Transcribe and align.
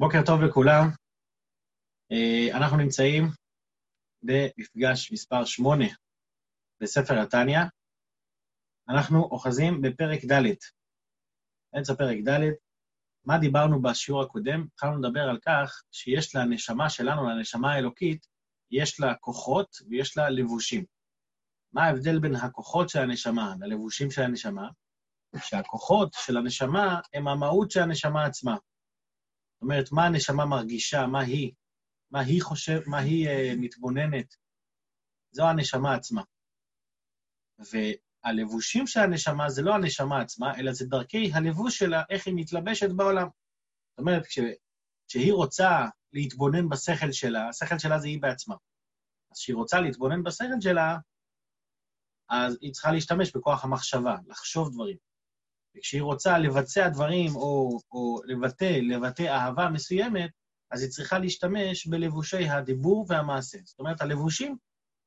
בוקר 0.00 0.18
טוב 0.26 0.40
לכולם. 0.42 0.88
אה, 2.12 2.56
אנחנו 2.56 2.76
נמצאים 2.76 3.24
במפגש 4.22 5.12
מספר 5.12 5.44
8 5.44 5.84
בספר 6.80 7.18
התניא. 7.18 7.58
אנחנו 8.88 9.22
אוחזים 9.22 9.82
בפרק 9.82 10.24
ד', 10.24 10.54
אמצע 11.78 11.94
פרק 11.94 12.16
ד'. 12.28 12.40
מה 13.24 13.38
דיברנו 13.38 13.82
בשיעור 13.82 14.22
הקודם? 14.22 14.66
התחלנו 14.72 14.98
לדבר 14.98 15.20
על 15.20 15.38
כך 15.46 15.82
שיש 15.92 16.36
לנשמה 16.36 16.90
שלנו, 16.90 17.28
לנשמה 17.28 17.72
האלוקית, 17.72 18.26
יש 18.70 19.00
לה 19.00 19.14
כוחות 19.14 19.76
ויש 19.88 20.16
לה 20.16 20.30
לבושים. 20.30 20.84
מה 21.72 21.84
ההבדל 21.84 22.18
בין 22.18 22.34
הכוחות 22.34 22.88
של 22.88 22.98
הנשמה 22.98 23.54
ללבושים 23.60 24.10
של 24.10 24.22
הנשמה? 24.22 24.68
שהכוחות 25.36 26.12
של 26.12 26.36
הנשמה 26.36 27.00
הם 27.14 27.28
המהות 27.28 27.70
של 27.70 27.80
הנשמה 27.80 28.24
עצמה. 28.24 28.56
זאת 29.60 29.62
אומרת, 29.62 29.92
מה 29.92 30.06
הנשמה 30.06 30.46
מרגישה, 30.46 31.06
מה 31.06 31.20
היא, 31.20 31.52
מה 32.10 32.20
היא 32.20 32.42
חושבת, 32.42 32.86
מה 32.86 32.98
היא 32.98 33.28
uh, 33.28 33.32
מתבוננת. 33.56 34.36
זו 35.32 35.48
הנשמה 35.48 35.94
עצמה. 35.94 36.22
והלבושים 37.58 38.86
של 38.86 39.00
הנשמה 39.00 39.50
זה 39.50 39.62
לא 39.62 39.74
הנשמה 39.74 40.20
עצמה, 40.20 40.58
אלא 40.58 40.72
זה 40.72 40.86
דרכי 40.86 41.30
הלבוש 41.34 41.78
שלה, 41.78 42.02
איך 42.10 42.26
היא 42.26 42.34
מתלבשת 42.36 42.90
בעולם. 42.96 43.28
זאת 43.90 43.98
אומרת, 43.98 44.26
כש, 44.26 44.38
כשהיא 45.08 45.32
רוצה 45.32 45.86
להתבונן 46.12 46.68
בשכל 46.68 47.12
שלה, 47.12 47.48
השכל 47.48 47.78
שלה 47.78 47.98
זה 47.98 48.08
היא 48.08 48.22
בעצמה. 48.22 48.54
אז 49.32 49.38
כשהיא 49.38 49.56
רוצה 49.56 49.80
להתבונן 49.80 50.22
בשכל 50.22 50.60
שלה, 50.60 50.96
אז 52.28 52.58
היא 52.60 52.72
צריכה 52.72 52.92
להשתמש 52.92 53.36
בכוח 53.36 53.64
המחשבה, 53.64 54.16
לחשוב 54.26 54.72
דברים. 54.72 54.96
וכשהיא 55.76 56.02
רוצה 56.02 56.38
לבצע 56.38 56.88
דברים 56.88 57.36
או, 57.36 57.78
או 57.92 58.20
לבטא, 58.24 58.78
לבטא 58.82 59.22
אהבה 59.22 59.68
מסוימת, 59.68 60.30
אז 60.70 60.82
היא 60.82 60.90
צריכה 60.90 61.18
להשתמש 61.18 61.86
בלבושי 61.86 62.48
הדיבור 62.48 63.06
והמעשה. 63.08 63.58
זאת 63.64 63.78
אומרת, 63.78 64.00
הלבושים 64.00 64.56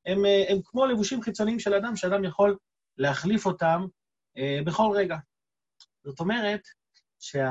הם, 0.06 0.18
הם 0.48 0.58
כמו 0.64 0.86
לבושים 0.86 1.22
חיצוניים 1.22 1.58
של 1.58 1.74
אדם, 1.74 1.96
שאדם 1.96 2.24
יכול 2.24 2.56
להחליף 2.98 3.46
אותם 3.46 3.86
אה, 4.36 4.58
בכל 4.66 4.92
רגע. 4.96 5.16
זאת 6.04 6.20
אומרת, 6.20 6.60
שה... 7.20 7.50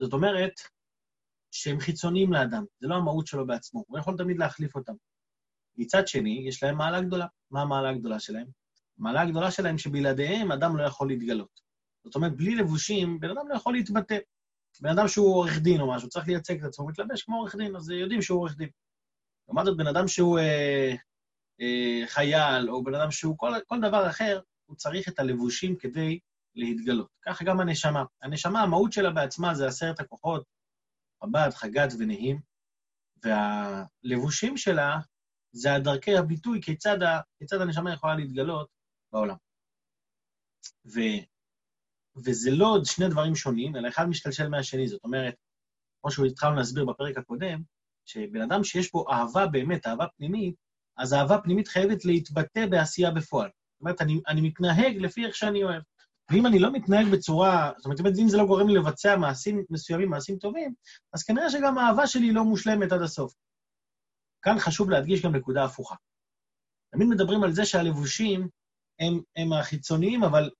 זאת 0.00 0.12
אומרת 0.12 0.52
שהם 1.50 1.80
חיצוניים 1.80 2.32
לאדם, 2.32 2.64
זה 2.80 2.88
לא 2.88 2.94
המהות 2.94 3.26
שלו 3.26 3.46
בעצמו, 3.46 3.84
הוא 3.88 3.98
יכול 3.98 4.16
תמיד 4.18 4.38
להחליף 4.38 4.74
אותם. 4.74 4.92
מצד 5.76 6.08
שני, 6.08 6.44
יש 6.48 6.62
להם 6.62 6.76
מעלה 6.76 7.00
גדולה. 7.00 7.26
מה 7.50 7.62
המעלה 7.62 7.90
הגדולה 7.90 8.20
שלהם? 8.20 8.46
המעלה 8.98 9.22
הגדולה 9.22 9.50
שלהם 9.50 9.78
שבלעדיהם 9.78 10.52
אדם 10.52 10.76
לא 10.76 10.82
יכול 10.82 11.08
להתגלות. 11.08 11.60
זאת 12.04 12.14
אומרת, 12.14 12.36
בלי 12.36 12.54
לבושים, 12.54 13.20
בן 13.20 13.30
אדם 13.30 13.48
לא 13.48 13.54
יכול 13.54 13.74
להתבטא. 13.74 14.18
בן 14.80 14.90
אדם 14.90 15.08
שהוא 15.08 15.34
עורך 15.34 15.58
דין 15.58 15.80
או 15.80 15.94
משהו, 15.94 16.08
צריך 16.08 16.28
לייצג 16.28 16.58
את 16.58 16.64
עצמו, 16.64 16.84
הוא 16.84 16.90
מתלבש 16.90 17.22
כמו 17.22 17.36
עורך 17.36 17.56
דין, 17.56 17.76
אז 17.76 17.90
יודעים 17.90 18.22
שהוא 18.22 18.38
עורך 18.38 18.56
דין. 18.56 18.68
לעומת 19.48 19.64
זאת, 19.64 19.76
בן 19.76 19.86
אדם 19.86 20.08
שהוא 20.08 20.38
אה, 20.38 20.94
אה, 21.60 22.06
חייל, 22.06 22.70
או 22.70 22.84
בן 22.84 22.94
אדם 22.94 23.10
שהוא 23.10 23.38
כל, 23.38 23.52
כל 23.66 23.80
דבר 23.80 24.10
אחר, 24.10 24.40
הוא 24.66 24.76
צריך 24.76 25.08
את 25.08 25.18
הלבושים 25.18 25.76
כדי 25.76 26.18
להתגלות. 26.54 27.08
ככה 27.22 27.44
גם 27.44 27.60
הנשמה. 27.60 28.04
הנשמה, 28.22 28.62
המהות 28.62 28.92
שלה 28.92 29.10
בעצמה 29.10 29.54
זה 29.54 29.66
עשרת 29.66 30.00
הכוחות, 30.00 30.44
חב"ד, 31.22 31.50
חג"ד 31.54 31.88
ונהים, 31.98 32.40
והלבושים 33.24 34.56
שלה 34.56 34.98
זה 35.52 35.74
הדרכי 35.74 36.16
הביטוי 36.16 36.62
כיצד, 36.62 37.02
ה, 37.02 37.20
כיצד 37.38 37.60
הנשמה 37.60 37.92
יכולה 37.92 38.14
להתגלות 38.14 38.77
בעולם. 39.12 39.36
ו, 40.86 41.00
וזה 42.24 42.50
לא 42.50 42.66
עוד 42.66 42.84
שני 42.84 43.08
דברים 43.08 43.34
שונים, 43.34 43.76
אלא 43.76 43.88
אחד 43.88 44.08
משתלשל 44.08 44.48
מהשני. 44.48 44.88
זאת 44.88 45.04
אומרת, 45.04 45.34
כמו 46.00 46.10
שהתחלנו 46.10 46.56
להסביר 46.56 46.84
בפרק 46.84 47.18
הקודם, 47.18 47.62
שבן 48.04 48.40
אדם 48.40 48.64
שיש 48.64 48.92
בו 48.92 49.12
אהבה 49.12 49.46
באמת, 49.46 49.86
אהבה 49.86 50.06
פנימית, 50.16 50.54
אז 50.96 51.14
אהבה 51.14 51.38
פנימית 51.38 51.68
חייבת 51.68 52.04
להתבטא 52.04 52.66
בעשייה 52.66 53.10
בפועל. 53.10 53.50
זאת 53.72 53.80
אומרת, 53.80 54.02
אני, 54.02 54.20
אני 54.28 54.40
מתנהג 54.40 54.96
לפי 54.96 55.26
איך 55.26 55.34
שאני 55.34 55.64
אוהב. 55.64 55.82
ואם 56.30 56.46
אני 56.46 56.58
לא 56.58 56.72
מתנהג 56.72 57.06
בצורה, 57.12 57.72
זאת 57.76 57.84
אומרת, 57.84 58.18
אם 58.18 58.28
זה 58.28 58.36
לא 58.36 58.46
גורם 58.46 58.68
לי 58.68 58.74
לבצע 58.74 59.16
מעשים 59.16 59.64
מסוימים, 59.70 60.10
מעשים 60.10 60.38
טובים, 60.38 60.74
אז 61.12 61.22
כנראה 61.22 61.50
שגם 61.50 61.78
האהבה 61.78 62.06
שלי 62.06 62.32
לא 62.32 62.44
מושלמת 62.44 62.92
עד 62.92 63.02
הסוף. 63.02 63.34
כאן 64.42 64.58
חשוב 64.58 64.90
להדגיש 64.90 65.22
גם 65.22 65.36
נקודה 65.36 65.64
הפוכה. 65.64 65.94
תמיד 66.92 67.08
מדברים 67.08 67.44
על 67.44 67.52
זה 67.52 67.64
שהלבושים 67.64 68.48
הם, 69.00 69.20
הם 69.36 69.52
החיצוניים, 69.52 70.24
אבל 70.24 70.50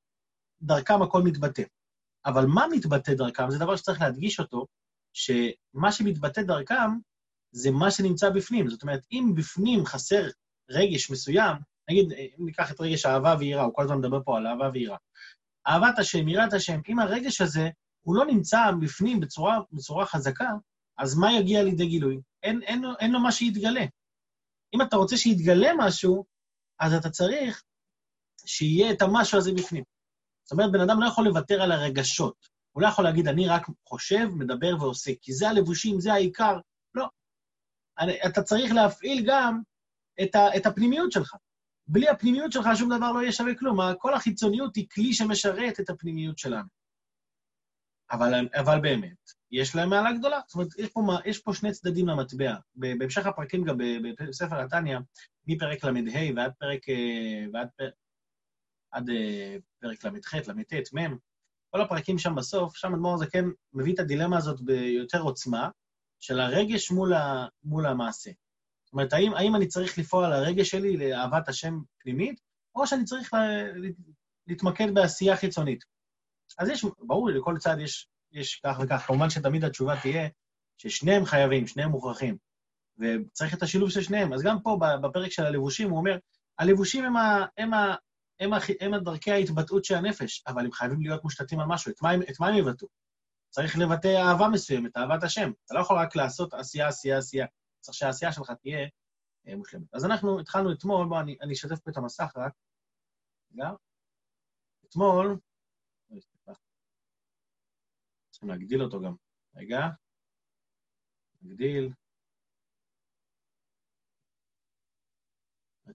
דרכם 0.62 1.03
הכל 1.03 1.22
מתבטא. 1.22 1.62
אבל 2.26 2.47
מה 2.47 2.66
מתבטא 2.72 3.15
דרכם? 3.15 3.50
זה 3.50 3.59
דבר 3.59 3.76
שצריך 3.76 4.00
להדגיש 4.00 4.41
אותו, 4.41 4.66
שמה 5.12 5.93
שמתבטא 5.93 6.43
דרכם 6.43 6.91
זה 7.50 7.71
מה 7.71 7.91
שנמצא 7.91 8.31
בפנים. 8.31 8.69
זאת 8.69 8.82
אומרת, 8.82 9.00
אם 9.12 9.32
בפנים 9.37 9.87
חסר 9.87 10.28
רגש 10.71 11.10
מסוים, 11.10 11.56
נגיד, 11.91 12.12
אם 12.12 12.47
ניקח 12.47 12.72
את 12.72 12.81
רגש 12.81 13.06
אהבה 13.06 13.34
ויראה, 13.38 13.65
הוא 13.65 13.75
כל 13.75 13.82
הזמן 13.82 13.99
מדבר 13.99 14.21
פה 14.25 14.37
על 14.37 14.47
אהבה 14.47 14.70
ויראה. 14.72 14.97
אהבת 15.66 15.99
השם, 15.99 16.28
יראת 16.28 16.53
השם, 16.53 16.81
אם 16.88 16.99
הרגש 16.99 17.41
הזה 17.41 17.69
הוא 18.00 18.16
לא 18.16 18.26
נמצא 18.26 18.59
בפנים 18.81 19.20
בצורה, 19.20 19.59
בצורה 19.72 20.06
חזקה, 20.06 20.50
אז 20.99 21.19
מה 21.19 21.32
יגיע 21.32 21.62
לידי 21.62 21.87
גילוי? 21.87 22.20
אין, 22.43 22.62
אין, 22.62 22.84
אין, 23.00 23.12
לו 23.12 23.20
מה 23.20 23.32
שיתגלה. 23.32 23.84
אם 24.75 24.82
אתה 24.82 24.97
רוצה 24.97 25.16
שיתגלה 25.16 25.70
משהו, 25.78 26.25
אז 26.81 26.93
אתה 26.94 27.10
צריך 27.10 27.62
שיהיה 28.48 28.92
את 28.92 29.03
המשהו 29.03 29.38
הזה 29.38 29.53
בפנים. 29.53 29.84
זאת 30.44 30.53
אומרת, 30.53 30.72
בן 30.72 30.81
אדם 30.81 31.00
לא 31.00 31.06
יכול 31.06 31.25
לוותר 31.25 31.62
על 31.62 31.72
הרגשות. 31.72 32.48
הוא 32.72 32.82
לא 32.82 32.88
יכול 32.88 33.04
להגיד, 33.04 33.28
אני 33.28 33.48
רק 33.48 33.66
חושב, 33.88 34.28
מדבר 34.34 34.76
ועושה, 34.81 35.10
כי 35.20 35.32
זה 35.32 35.48
הלבושים, 35.48 36.00
זה 36.00 36.12
העיקר. 36.12 36.58
לא. 36.94 37.06
אתה 38.26 38.42
צריך 38.42 38.72
להפעיל 38.72 39.25
גם 39.26 39.60
את, 40.22 40.34
ה, 40.34 40.56
את 40.56 40.66
הפנימיות 40.66 41.12
שלך. 41.12 41.34
בלי 41.87 42.08
הפנימיות 42.08 42.53
שלך 42.53 42.69
שום 42.75 42.97
דבר 42.97 43.12
לא 43.12 43.20
יהיה 43.20 43.32
שווה 43.32 43.54
כלום. 43.54 43.78
כל 43.98 44.14
החיצוניות 44.14 44.76
היא 44.76 44.87
כלי 44.94 45.14
שמשרת 45.14 45.81
את 45.81 45.91
הפנימיות 45.91 46.38
שלנו. 46.38 46.69
אבל, 48.10 48.48
אבל 48.54 48.81
באמת, 48.81 49.32
יש 49.50 49.76
להם 49.76 49.91
מעלה 49.91 50.12
גדולה. 50.12 50.41
זאת 50.47 50.54
אומרת, 50.54 50.69
יש 50.78 50.88
פה, 50.88 51.03
יש 51.25 51.38
פה 51.38 51.54
שני 51.54 51.72
צדדים 51.72 52.08
למטבע. 52.08 52.54
בהמשך 52.75 53.26
הפרקים 53.26 53.64
גם 53.64 53.76
בספר 54.28 54.60
התניא, 54.60 54.98
מפרק 55.47 55.84
ל"ה 55.84 55.91
ועד 56.37 56.53
פרק... 56.58 56.88
אה, 56.88 57.44
ועד 57.53 57.69
פרק... 57.76 57.92
עד 58.91 59.10
אה, 59.10 59.56
פרק 59.81 60.04
ל"ח, 60.04 60.34
ל"ט, 60.34 60.94
מ', 60.94 61.16
כל 61.71 61.81
הפרקים 61.81 62.19
שם 62.19 62.34
בסוף, 62.34 62.76
שם 62.76 62.94
אדמו"ר 62.94 63.15
הזקן 63.15 63.44
מביא 63.72 63.94
את 63.94 63.99
הדילמה 63.99 64.37
הזאת 64.37 64.60
ביותר 64.60 65.21
עוצמה, 65.21 65.71
של 66.21 66.41
הרגש 66.41 66.91
מול, 66.91 67.15
ה, 67.15 67.47
מול 67.65 67.87
המעשה. 67.87 68.31
זאת 68.84 68.93
אומרת, 68.93 69.12
האם, 69.12 69.34
האם 69.34 69.56
אני 69.56 69.66
צריך 69.66 69.99
לפעול 69.99 70.25
על 70.25 70.32
הרגש 70.32 70.71
שלי 70.71 70.97
לאהבת 70.97 71.49
השם 71.49 71.81
פנימית, 71.99 72.41
או 72.75 72.87
שאני 72.87 73.04
צריך 73.04 73.34
לה, 73.34 73.41
להתמקד 74.47 74.94
בעשייה 74.94 75.37
חיצונית. 75.37 75.84
אז 76.59 76.69
יש, 76.69 76.84
ברור, 76.99 77.31
לכל 77.31 77.56
צד 77.59 77.76
יש, 77.81 78.09
יש 78.32 78.60
כך 78.66 78.78
וכך. 78.82 79.05
כמובן 79.06 79.31
שתמיד 79.31 79.65
התשובה 79.65 80.00
תהיה 80.00 80.28
ששניהם 80.78 81.25
חייבים, 81.25 81.66
שניהם 81.66 81.91
מוכרחים, 81.91 82.37
וצריך 82.99 83.55
את 83.55 83.62
השילוב 83.62 83.91
של 83.91 84.03
שניהם. 84.03 84.32
אז 84.32 84.43
גם 84.43 84.62
פה, 84.62 84.78
בפרק 85.03 85.31
של 85.31 85.44
הלבושים, 85.44 85.91
הוא 85.91 85.99
אומר, 85.99 86.19
הלבושים 86.59 87.05
הם, 87.05 87.16
ה, 87.16 87.47
הם, 87.56 87.75
ה, 87.75 87.94
הם, 88.41 88.53
ה, 88.53 88.59
הם 88.81 89.04
דרכי 89.04 89.31
ההתבטאות 89.31 89.84
של 89.84 89.94
הנפש, 89.94 90.44
אבל 90.47 90.65
הם 90.65 90.72
חייבים 90.72 91.00
להיות 91.00 91.25
מושתתים 91.25 91.60
על 91.60 91.66
משהו. 91.66 91.93
את 91.93 92.03
מה, 92.03 92.15
את 92.15 92.41
מה 92.41 92.49
הם 92.49 92.54
יבטאו? 92.54 92.88
צריך 93.50 93.78
לבטא 93.78 94.09
אהבה 94.09 94.49
מסוימת, 94.49 94.97
אהבת 94.97 95.22
השם. 95.22 95.50
אתה 95.65 95.75
לא 95.75 95.81
יכול 95.81 95.99
רק 95.99 96.16
לעשות 96.16 96.54
עשייה, 96.54 96.88
עשייה, 96.88 97.19
עשייה. 97.19 97.47
צריך 97.81 97.97
שהעשייה 97.99 98.32
שלך 98.32 98.50
תהיה 98.50 98.88
אה, 99.49 99.56
מושלמת. 99.56 99.94
אז 99.94 100.04
אנחנו 100.04 100.41
התחלנו 100.41 100.72
אתמול, 100.72 101.09
בואו, 101.09 101.21
אני, 101.21 101.37
אני 101.41 101.53
אשתף 101.53 101.81
פה 101.81 101.91
את 101.91 101.97
המסך 101.97 102.32
רק. 102.37 102.53
רגע. 103.53 103.71
אתמול, 104.88 105.38
צריכים 108.31 108.49
להגדיל 108.49 108.82
אותו 108.82 109.00
גם. 109.00 109.14
רגע. 109.55 109.81
נגדיל. 111.43 111.93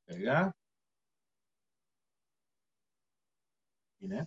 רגע. 0.09 0.62
הנה. 4.03 4.23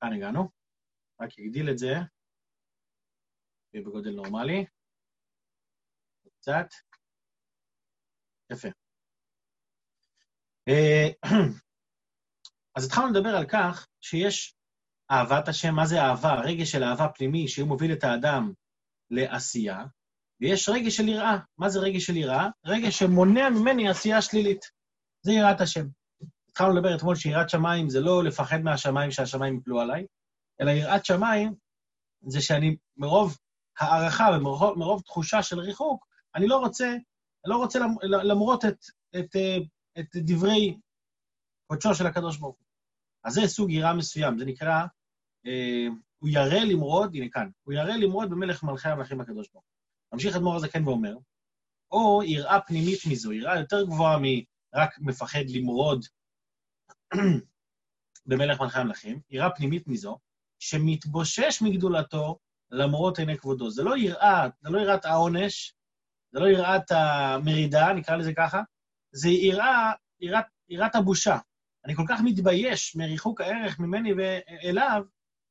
כאן 0.00 0.12
הגענו. 0.12 0.48
רק 1.20 1.30
הגדיל 1.38 1.70
את 1.70 1.78
זה. 1.78 1.92
יהיה 3.72 3.84
בגודל 3.86 4.10
נורמלי. 4.10 4.64
קצת. 6.40 6.66
יפה. 8.52 8.68
אה, 10.68 11.08
אז 12.76 12.86
התחלנו 12.86 13.10
לדבר 13.10 13.36
על 13.38 13.46
כך 13.52 13.88
שיש 14.00 14.56
אהבת 15.10 15.48
השם, 15.48 15.74
מה 15.74 15.86
זה 15.86 15.96
אהבה? 15.96 16.40
רגש 16.44 16.72
של 16.72 16.82
אהבה 16.82 17.08
פנימי, 17.14 17.48
שהוא 17.48 17.68
מוביל 17.68 17.92
את 17.92 18.04
האדם 18.04 18.52
לעשייה, 19.10 19.78
ויש 20.40 20.68
רגש 20.68 20.96
של 20.96 21.08
יראה. 21.08 21.38
מה 21.58 21.68
זה 21.68 21.80
רגש 21.80 22.06
של 22.06 22.16
יראה? 22.16 22.48
רגש 22.66 22.98
שמונע 22.98 23.50
ממני 23.50 23.88
עשייה 23.88 24.22
שלילית. 24.22 24.64
זה 25.22 25.32
יראת 25.32 25.60
השם. 25.60 25.86
התחלנו 26.50 26.76
לדבר 26.76 26.96
אתמול 26.96 27.14
שיראת 27.14 27.50
שמיים 27.50 27.88
זה 27.88 28.00
לא 28.00 28.24
לפחד 28.24 28.58
מהשמיים 28.60 29.10
שהשמיים 29.10 29.58
יפלו 29.58 29.80
עליי, 29.80 30.06
אלא 30.60 30.70
יראת 30.70 31.04
שמיים 31.04 31.54
זה 32.26 32.40
שאני 32.40 32.76
מרוב 32.96 33.36
הערכה 33.78 34.24
ומרוב 34.36 35.02
תחושה 35.02 35.42
של 35.42 35.58
ריחוק, 35.58 36.06
אני 36.34 36.46
לא 36.46 36.56
רוצה, 36.56 36.88
אני 37.44 37.52
לא 37.52 37.56
רוצה 37.56 37.78
למרות 38.02 38.64
את, 38.64 38.78
את, 39.16 39.36
את 39.98 40.06
דברי 40.16 40.78
קודשו 41.66 41.94
של 41.94 42.06
הקדוש 42.06 42.36
ברוך 42.38 42.56
הוא. 42.56 42.66
אז 43.24 43.34
זה 43.34 43.40
סוג 43.46 43.70
יראה 43.70 43.94
מסוים, 43.94 44.38
זה 44.38 44.44
נקרא, 44.44 44.82
אה, 45.46 45.86
הוא 46.18 46.28
ירא 46.28 46.64
למרוד, 46.64 47.14
הנה 47.14 47.26
כאן, 47.32 47.50
הוא 47.62 47.74
ירא 47.74 47.96
למרוד 47.96 48.30
במלך 48.30 48.62
מלכי 48.62 48.88
המלכים 48.88 49.20
הקדוש 49.20 49.48
ברוך 49.52 49.64
הוא. 49.64 49.75
ממשיך 50.12 50.36
אדמו"ר 50.36 50.56
הזקן 50.56 50.88
ואומר, 50.88 51.16
או 51.90 52.22
יראה 52.22 52.60
פנימית 52.60 52.98
מזו, 53.10 53.32
יראה 53.32 53.60
יותר 53.60 53.84
גבוהה 53.84 54.18
מרק 54.18 54.98
מפחד 54.98 55.44
למרוד 55.48 56.04
במלך 58.26 58.60
מלכי 58.60 58.78
המלכים, 58.78 59.20
יראה 59.30 59.50
פנימית 59.50 59.88
מזו, 59.88 60.18
שמתבושש 60.58 61.62
מגדולתו 61.62 62.38
למרות 62.70 63.18
עיני 63.18 63.38
כבודו. 63.38 63.70
זה 63.70 63.82
לא 63.82 63.96
יראה, 63.96 64.48
זה 64.60 64.70
לא 64.70 64.78
יראת 64.78 65.04
העונש, 65.04 65.74
זה 66.32 66.40
לא 66.40 66.46
יראת 66.46 66.90
המרידה, 66.90 67.92
נקרא 67.92 68.16
לזה 68.16 68.32
ככה, 68.36 68.62
זה 69.12 69.28
יראה, 69.28 69.92
יראת, 70.20 70.44
יראת 70.68 70.94
הבושה. 70.94 71.38
אני 71.84 71.94
כל 71.94 72.04
כך 72.08 72.20
מתבייש 72.24 72.96
מריחוק 72.96 73.40
הערך 73.40 73.78
ממני 73.78 74.12
ואליו, 74.12 75.02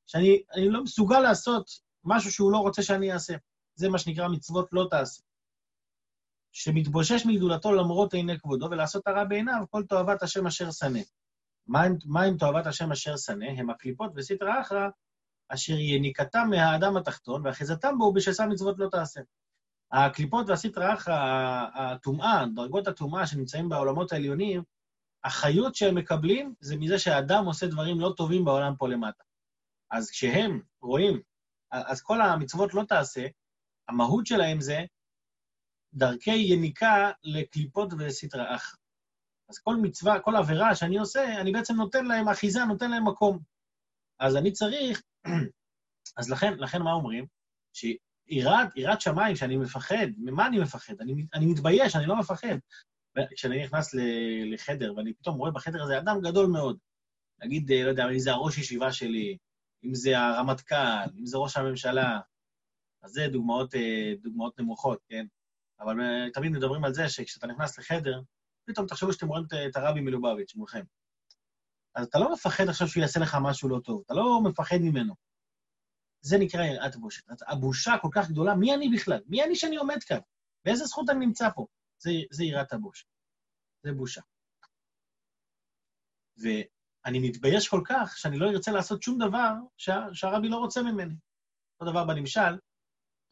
שאני 0.06 0.44
לא 0.56 0.84
מסוגל 0.84 1.20
לעשות 1.20 1.70
משהו 2.04 2.32
שהוא 2.32 2.52
לא 2.52 2.58
רוצה 2.58 2.84
שאני 2.84 3.14
אעשה. 3.14 3.36
זה 3.76 3.90
מה 3.90 3.98
שנקרא 3.98 4.28
מצוות 4.28 4.70
לא 4.72 4.88
תעשה. 4.90 5.22
שמתבושש 6.52 7.26
מגדולתו 7.26 7.74
למרות 7.74 8.14
עיני 8.14 8.40
כבודו, 8.40 8.68
ולעשות 8.72 9.08
הרע 9.08 9.24
בעיניו, 9.24 9.66
כל 9.70 9.84
תועבת 9.84 10.24
השם 10.24 10.48
אשר 10.48 10.72
שנא. 10.72 11.00
מה 12.06 12.24
עם 12.24 12.38
תועבת 12.38 12.68
השם 12.68 12.92
אשר 12.92 13.18
שנא? 13.18 13.46
הם 13.58 13.70
הקליפות 13.70 14.12
וסטרא 14.16 14.62
אחרא, 14.62 14.90
אשר 15.50 15.74
יניקתם 15.74 16.48
מהאדם 16.50 16.98
התחתון, 16.98 17.46
ואחיזתם 17.46 17.98
בו 17.98 18.14
בשסה 18.14 18.46
מצוות 18.46 18.80
לא 18.80 18.90
תעשה. 18.90 19.22
הקליפות 19.92 20.50
והסטרא 20.50 20.94
אחרא, 20.94 21.16
הטומאה, 21.76 22.44
דרגות 22.56 22.88
הטומאה 22.88 23.28
שנמצאים 23.28 23.70
בעולמות 23.70 24.12
העליונים, 24.12 24.64
החיות 25.24 25.76
שהם 25.76 25.96
מקבלים 25.96 26.54
זה 26.60 26.76
מזה 26.76 27.00
שהאדם 27.00 27.46
עושה 27.46 27.68
דברים 27.68 28.00
לא 28.00 28.14
טובים 28.18 28.46
בעולם 28.46 28.76
פה 28.76 28.88
למטה. 28.88 29.24
אז 29.92 30.10
כשהם 30.10 30.62
רואים, 30.82 31.22
אז 31.72 32.02
כל 32.02 32.22
המצוות 32.22 32.74
לא 32.74 32.84
תעשה, 32.88 33.28
המהות 33.90 34.26
שלהם 34.26 34.62
זה 34.62 34.86
דרכי 35.94 36.36
יניקה 36.36 37.12
לקליפות 37.24 37.94
וסטרא 37.98 38.56
אחרא. 38.56 38.78
אז 39.50 39.60
כל 39.60 39.76
מצווה, 39.76 40.20
כל 40.20 40.36
עבירה 40.36 40.76
שאני 40.76 40.98
עושה, 40.98 41.42
אני 41.42 41.52
בעצם 41.52 41.76
נותן 41.76 42.06
להם 42.06 42.30
אחיזה, 42.30 42.66
נותן 42.66 42.92
להם 42.92 43.08
מקום. 43.08 43.40
אז 44.20 44.36
אני 44.36 44.52
צריך, 44.52 45.02
אז 46.18 46.30
לכן, 46.30 46.54
לכן 46.58 46.82
מה 46.82 46.92
אומרים? 46.94 47.26
שיראת 47.74 49.02
שמיים, 49.02 49.36
שאני 49.36 49.58
מפחד, 49.58 50.08
ממה 50.18 50.48
אני 50.48 50.60
מפחד? 50.60 50.94
אני, 51.00 51.26
אני 51.34 51.46
מתבייש, 51.46 51.96
אני 51.96 52.06
לא 52.06 52.20
מפחד. 52.20 52.58
כשאני 53.36 53.64
נכנס 53.64 53.96
לחדר, 54.52 54.94
ואני 54.98 55.14
פתאום 55.14 55.38
רואה 55.38 55.52
בחדר 55.52 55.84
הזה 55.84 55.98
אדם 55.98 56.22
גדול 56.22 56.48
מאוד, 56.48 56.78
נגיד, 57.44 57.72
לא 57.72 57.90
יודע, 57.90 58.10
אם 58.10 58.20
זה 58.20 58.32
הראש 58.32 58.58
ישיבה 58.58 58.92
שלי, 58.92 59.38
אם 59.84 59.96
זה 59.96 60.20
הרמטכ"ל, 60.20 61.10
אם 61.20 61.26
זה 61.26 61.38
ראש 61.38 61.58
הממשלה, 61.58 62.20
אז 63.06 63.12
זה 63.12 63.28
דוגמאות, 63.32 63.76
אה, 63.76 64.14
דוגמאות 64.22 64.60
נמוכות, 64.60 65.00
כן? 65.10 65.26
אבל 65.80 66.02
אה, 66.02 66.32
תמיד 66.34 66.52
מדברים 66.52 66.84
על 66.84 66.94
זה 66.94 67.10
שכשאתה 67.10 67.48
נכנס 67.48 67.80
לחדר, 67.80 68.22
פתאום 68.68 68.88
תחשבו 68.88 69.14
שאתם 69.14 69.28
רואים 69.28 69.46
את 69.70 69.76
הרבי 69.76 70.02
מלובביץ' 70.02 70.56
מולכם. 70.56 70.84
אז 71.96 72.08
אתה 72.08 72.20
לא 72.20 72.34
מפחד 72.34 72.64
עכשיו 72.70 72.88
שהוא 72.88 73.02
יעשה 73.02 73.20
לך 73.20 73.38
משהו 73.42 73.70
לא 73.70 73.80
טוב, 73.80 74.02
אתה 74.06 74.14
לא 74.14 74.42
מפחד 74.44 74.78
ממנו. 74.82 75.14
זה 76.22 76.38
נקרא 76.38 76.64
יראת 76.64 76.96
בושת. 76.96 77.24
הבושה 77.48 77.92
כל 78.02 78.10
כך 78.12 78.30
גדולה, 78.30 78.56
מי 78.56 78.76
אני 78.76 78.90
בכלל? 78.90 79.22
מי 79.28 79.44
אני 79.44 79.56
שאני 79.56 79.76
עומד 79.76 80.04
כאן? 80.04 80.20
באיזה 80.66 80.86
זכות 80.86 81.10
אני 81.10 81.26
נמצא 81.26 81.50
פה? 81.56 81.66
זה, 82.00 82.12
זה 82.32 82.44
יראת 82.44 82.74
הבושת. 82.74 83.06
זה 83.84 83.92
בושה. 83.94 84.22
ואני 86.38 87.30
מתבייש 87.30 87.70
כל 87.70 87.82
כך 87.86 88.18
שאני 88.18 88.38
לא 88.38 88.50
ארצה 88.50 88.72
לעשות 88.72 89.04
שום 89.04 89.18
דבר 89.18 89.54
שה, 89.78 90.06
שהרבי 90.14 90.50
לא 90.50 90.58
רוצה 90.58 90.82
ממני. 90.82 91.16
אותו 91.80 91.92
דבר 91.92 92.06
בנמשל, 92.06 92.58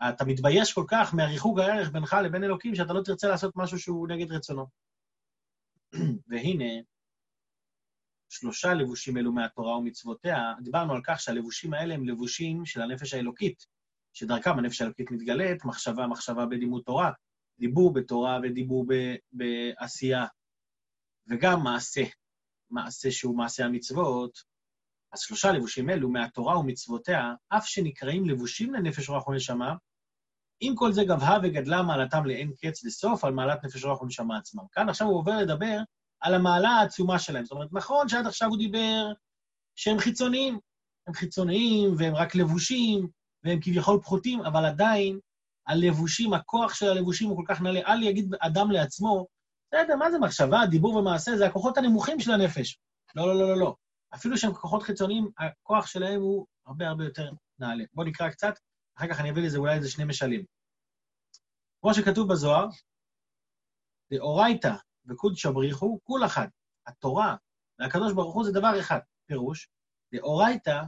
אתה 0.10 0.26
מתבייש 0.26 0.74
כל 0.74 0.86
כך 0.88 1.14
מהריחוק 1.14 1.60
הערך 1.60 1.90
בינך 1.92 2.16
לבין 2.24 2.44
אלוקים, 2.44 2.76
שאתה 2.76 2.94
לא 2.94 3.02
תרצה 3.06 3.28
לעשות 3.28 3.56
משהו 3.56 3.80
שהוא 3.80 4.08
נגד 4.08 4.32
רצונו. 4.32 4.66
והנה, 6.28 6.82
שלושה 8.30 8.74
לבושים 8.74 9.18
אלו 9.18 9.32
מהתורה 9.32 9.78
ומצוותיה, 9.78 10.54
דיברנו 10.64 10.94
על 10.94 11.02
כך 11.04 11.20
שהלבושים 11.20 11.74
האלה 11.74 11.94
הם 11.94 12.06
לבושים 12.06 12.66
של 12.66 12.82
הנפש 12.82 13.14
האלוקית, 13.14 13.66
שדרכם 14.14 14.58
הנפש 14.58 14.82
האלוקית 14.82 15.12
מתגלית, 15.12 15.66
מחשבה, 15.66 16.08
מחשבה 16.08 16.46
בלימוד 16.46 16.84
תורה, 16.86 17.12
דיבור 17.60 17.94
בתורה 17.94 18.40
ודיבור 18.44 18.86
ב- 18.88 19.16
בעשייה, 19.32 20.26
וגם 21.28 21.64
מעשה, 21.64 22.04
מעשה 22.70 23.12
שהוא 23.12 23.38
מעשה 23.38 23.66
המצוות. 23.66 24.54
אז 25.12 25.20
שלושה 25.20 25.52
לבושים 25.52 25.90
אלו 25.90 26.10
מהתורה 26.10 26.60
ומצוותיה, 26.60 27.34
אף 27.50 27.66
שנקראים 27.66 28.30
לבושים 28.30 28.74
לנפש 28.74 29.10
רוח 29.10 29.28
ונשמה, 29.28 29.76
עם 30.60 30.76
כל 30.76 30.92
זה 30.92 31.04
גבהה 31.04 31.40
וגדלה 31.44 31.82
מעלתם 31.82 32.26
לאין 32.26 32.52
קץ 32.62 32.84
לסוף 32.84 33.24
על 33.24 33.34
מעלת 33.34 33.64
נפש 33.64 33.84
רוח 33.84 34.02
ונשמה 34.02 34.38
עצמם. 34.38 34.64
כאן 34.72 34.90
עכשיו 34.90 35.08
הוא 35.08 35.18
עובר 35.18 35.38
לדבר 35.38 35.78
על 36.22 36.34
המעלה 36.34 36.70
העצומה 36.70 37.20
שלהם. 37.20 37.46
זאת 37.46 37.52
אומרת, 37.52 37.70
נכון 37.72 38.10
שעד 38.10 38.28
עכשיו 38.28 38.50
הוא 38.50 38.58
דיבר 38.58 39.12
שהם 39.76 40.00
חיצוניים, 40.00 40.60
הם 41.08 41.14
חיצוניים 41.14 41.96
והם 41.98 42.16
רק 42.16 42.36
לבושים, 42.36 43.08
והם 43.44 43.60
כביכול 43.62 44.00
פחותים, 44.02 44.42
אבל 44.42 44.66
עדיין 44.66 45.20
הלבושים, 45.68 46.34
הכוח 46.34 46.74
של 46.74 46.90
הלבושים 46.90 47.30
הוא 47.30 47.38
כל 47.38 47.44
כך 47.48 47.62
נעלה. 47.62 47.80
אל 47.88 48.04
יגיד 48.04 48.36
אדם 48.40 48.72
לעצמו, 48.72 49.28
בסדר, 49.68 49.96
מה 49.96 50.12
זה 50.12 50.20
מחשבה, 50.20 50.66
דיבור 50.70 50.96
ומעשה? 50.96 51.38
זה 51.38 51.46
הכוחות 51.46 51.78
הנמוכים 51.78 52.20
של 52.20 52.32
הנפש. 52.32 52.78
לא, 53.16 53.28
לא, 53.28 53.40
לא, 53.40 53.48
לא, 53.48 53.58
לא. 53.58 53.76
אפילו 54.16 54.38
שהם 54.38 54.54
כוחות 54.54 54.84
חיצוניים, 54.84 55.30
הכוח 55.38 55.88
שלהם 55.88 56.22
הוא 56.22 56.46
הרבה 56.68 56.88
הרבה 56.88 57.04
יותר 57.04 57.32
נעלה. 57.60 57.84
בואו 57.94 58.08
נקרא 58.08 58.30
קצת, 58.30 58.54
אחר 58.98 59.08
כך 59.08 59.20
אני 59.20 59.32
אביא 59.32 59.44
לזה 59.44 59.58
אולי 59.58 59.76
איזה 59.76 59.90
שני 59.90 60.06
משלים. 60.06 60.46
כמו 61.82 61.94
שכתוב 61.94 62.32
בזוהר, 62.32 62.68
דאורייתא 64.14 64.74
וקודשא 65.06 65.52
בריחו, 65.52 66.00
כול 66.04 66.26
אחד. 66.26 66.48
התורה 66.88 67.36
והקדוש 67.80 68.14
ברוך 68.14 68.36
הוא 68.36 68.44
זה 68.46 68.52
דבר 68.52 68.80
אחד. 68.80 69.00
פירוש, 69.26 69.70
דאורייתא 70.14 70.84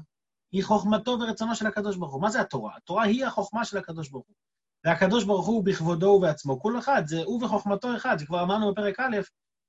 היא 0.52 0.64
חוכמתו 0.64 1.12
ורצונו 1.12 1.56
של 1.56 1.68
הקדוש 1.68 1.98
ברוך 1.98 2.14
הוא. 2.14 2.22
מה 2.22 2.30
זה 2.30 2.42
התורה? 2.42 2.78
התורה 2.78 3.04
היא 3.04 3.26
החוכמה 3.26 3.66
של 3.66 3.78
הקדוש 3.78 4.10
ברוך 4.10 4.28
הוא. 4.28 4.36
והקדוש 4.86 5.24
ברוך 5.24 5.48
הוא 5.48 5.66
בכבודו 5.66 6.06
ובעצמו, 6.06 6.60
כל 6.60 6.80
אחד, 6.80 7.02
זה 7.06 7.24
הוא 7.24 7.44
וחוכמתו 7.44 7.96
אחד, 7.96 8.18
זה 8.20 8.26
כבר 8.26 8.44
אמרנו 8.44 8.72
בפרק 8.72 9.00
א', 9.00 9.18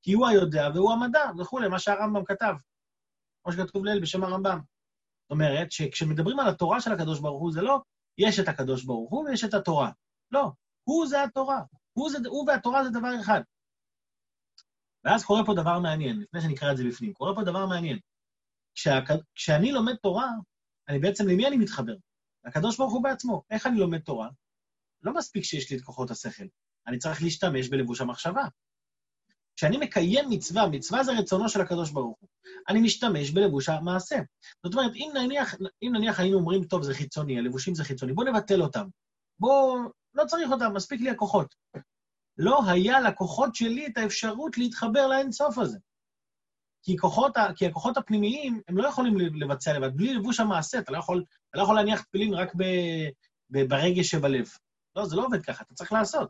כי 0.02 0.12
הוא 0.12 0.26
היודע 0.26 0.68
והוא 0.74 0.92
המדע 0.92 1.30
וכולי, 1.38 1.68
מה 1.68 1.78
שהרמב"ם 1.78 2.24
כתב, 2.24 2.54
כמו 3.42 3.52
שכתוב 3.52 3.84
לעיל 3.84 4.00
בשם 4.00 4.24
הרמב"ם. 4.24 4.60
זאת 5.22 5.30
אומרת, 5.30 5.72
שכשמדברים 5.72 6.40
על 6.40 6.48
התורה 6.48 6.80
של 6.80 6.92
הקדוש 6.92 7.20
ברוך 7.20 7.40
הוא, 7.40 7.52
זה 7.52 7.62
לא 7.62 7.80
יש 8.18 8.40
את 8.40 8.48
הקדוש 8.48 8.84
ברוך 8.84 9.10
הוא 9.10 9.24
ויש 9.24 9.44
את 9.44 9.54
התורה. 9.54 9.90
לא, 10.30 10.52
הוא 10.84 11.06
זה 11.06 11.22
התורה. 11.22 11.62
הוא, 11.92 12.10
זה, 12.10 12.18
הוא 12.28 12.48
והתורה 12.48 12.84
זה 12.84 12.90
דבר 12.90 13.20
אחד. 13.20 13.40
ואז 15.04 15.24
קורה 15.24 15.46
פה 15.46 15.54
דבר 15.54 15.78
מעניין, 15.78 16.20
לפני 16.20 16.40
שנקרא 16.40 16.72
את 16.72 16.76
זה 16.76 16.84
בפנים, 16.88 17.12
קורה 17.12 17.34
פה 17.34 17.42
דבר 17.42 17.66
מעניין. 17.66 17.98
כשה, 18.74 18.98
כשאני 19.34 19.72
לומד 19.72 19.94
תורה, 19.94 20.30
אני 20.88 20.98
בעצם, 20.98 21.28
למי 21.28 21.46
אני 21.46 21.56
מתחבר? 21.56 21.96
לקדוש 22.44 22.76
ברוך 22.76 22.92
הוא 22.92 23.02
בעצמו. 23.02 23.42
איך 23.50 23.66
אני 23.66 23.78
לומד 23.78 23.98
תורה? 23.98 24.28
לא 25.02 25.14
מספיק 25.14 25.44
שיש 25.44 25.70
לי 25.70 25.76
את 25.76 25.82
כוחות 25.82 26.10
השכל, 26.10 26.44
אני 26.86 26.98
צריך 26.98 27.22
להשתמש 27.22 27.68
בלבוש 27.68 28.00
המחשבה. 28.00 28.44
כשאני 29.56 29.76
מקיים 29.76 30.24
מצווה, 30.30 30.68
מצווה 30.68 31.04
זה 31.04 31.12
רצונו 31.12 31.48
של 31.48 31.60
הקדוש 31.60 31.90
ברוך 31.90 32.16
הוא, 32.20 32.28
אני 32.68 32.80
משתמש 32.80 33.30
בלבוש 33.30 33.68
המעשה. 33.68 34.16
זאת 34.64 34.74
אומרת, 34.74 34.92
אם 34.94 35.10
נניח, 35.14 35.54
אם 35.82 35.92
נניח 35.92 36.20
היינו 36.20 36.38
אומרים, 36.38 36.64
טוב, 36.64 36.82
זה 36.82 36.94
חיצוני, 36.94 37.38
הלבושים 37.38 37.74
זה 37.74 37.84
חיצוני, 37.84 38.12
בואו 38.12 38.26
נבטל 38.28 38.62
אותם. 38.62 38.86
בואו, 39.38 39.78
לא 40.14 40.24
צריך 40.24 40.50
אותם, 40.50 40.72
מספיק 40.74 41.00
לי 41.00 41.10
הכוחות. 41.10 41.54
לא 42.38 42.60
היה 42.70 43.00
לכוחות 43.00 43.54
שלי 43.54 43.86
את 43.86 43.98
האפשרות 43.98 44.58
להתחבר 44.58 45.06
לאינסוף 45.06 45.58
הזה. 45.58 45.78
כי, 46.82 46.96
כוחות, 46.96 47.32
כי 47.56 47.66
הכוחות 47.66 47.96
הפנימיים, 47.96 48.60
הם 48.68 48.76
לא 48.76 48.88
יכולים 48.88 49.18
לבצע 49.18 49.78
לבד. 49.78 49.96
בלי 49.96 50.14
לבוש 50.14 50.40
המעשה, 50.40 50.78
אתה 50.78 50.92
לא 50.92 50.98
יכול, 50.98 51.24
אתה 51.50 51.58
לא 51.58 51.62
יכול 51.62 51.74
להניח 51.74 52.02
תפילין 52.02 52.34
רק 52.34 52.54
ב, 52.54 52.62
ב, 53.50 53.68
ברגש 53.68 54.10
שבלב. 54.10 54.48
לא, 54.96 55.06
זה 55.06 55.16
לא 55.16 55.24
עובד 55.24 55.42
ככה, 55.42 55.64
אתה 55.64 55.74
צריך 55.74 55.92
לעשות. 55.92 56.28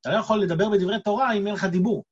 אתה 0.00 0.10
לא 0.10 0.18
יכול 0.18 0.42
לדבר 0.42 0.68
בדברי 0.70 1.02
תורה 1.02 1.32
אם 1.32 1.46
אין 1.46 1.54
לך 1.54 1.64
דיבור. 1.64 2.04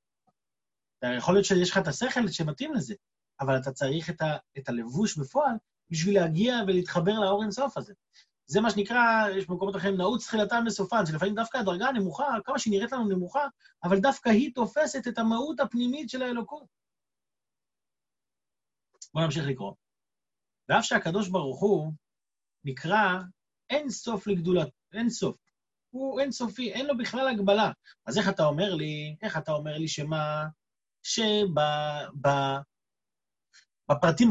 יכול 1.06 1.34
להיות 1.34 1.44
שיש 1.44 1.70
לך 1.70 1.78
את 1.78 1.86
השכל 1.86 2.28
שמתאים 2.28 2.74
לזה, 2.74 2.94
אבל 3.40 3.56
אתה 3.56 3.72
צריך 3.72 4.10
את, 4.10 4.20
ה, 4.20 4.36
את 4.58 4.68
הלבוש 4.68 5.18
בפועל 5.18 5.54
בשביל 5.90 6.14
להגיע 6.14 6.54
ולהתחבר 6.66 7.20
לאור 7.20 7.42
אינסוף 7.42 7.76
הזה. 7.76 7.92
זה 8.46 8.60
מה 8.60 8.70
שנקרא, 8.70 9.28
יש 9.36 9.46
במקומות 9.46 9.76
אחרים, 9.76 9.96
נעוץ 9.96 10.26
תחילתם 10.26 10.64
לסופן, 10.66 11.06
שלפעמים 11.06 11.34
דווקא 11.34 11.58
הדרגה 11.58 11.86
הנמוכה, 11.86 12.24
כמה 12.44 12.58
שהיא 12.58 12.72
נראית 12.72 12.92
לנו 12.92 13.08
נמוכה, 13.08 13.46
אבל 13.84 14.00
דווקא 14.00 14.28
היא 14.28 14.54
תופסת 14.54 15.08
את 15.08 15.18
המהות 15.18 15.60
הפנימית 15.60 16.10
של 16.10 16.22
האלוקות. 16.22 16.66
בואו 19.14 19.24
נמשיך 19.24 19.44
לקרוא. 19.46 19.72
ואף 20.68 20.84
שהקדוש 20.84 21.28
ברוך 21.28 21.60
הוא 21.60 21.92
נקרא 22.64 23.18
אין 23.70 23.90
סוף 23.90 24.26
לגדולת, 24.26 24.68
אין 24.92 25.10
סוף. 25.10 25.36
הוא 25.90 26.20
אין 26.20 26.32
סופי, 26.32 26.72
אין 26.72 26.86
לו 26.86 26.98
בכלל 26.98 27.28
הגבלה. 27.28 27.72
אז 28.06 28.18
איך 28.18 28.28
אתה 28.28 28.44
אומר 28.44 28.74
לי, 28.74 29.16
איך 29.22 29.36
אתה 29.36 29.52
אומר 29.52 29.78
לי 29.78 29.88
שמה, 29.88 30.44
שבפרטים 31.02 32.62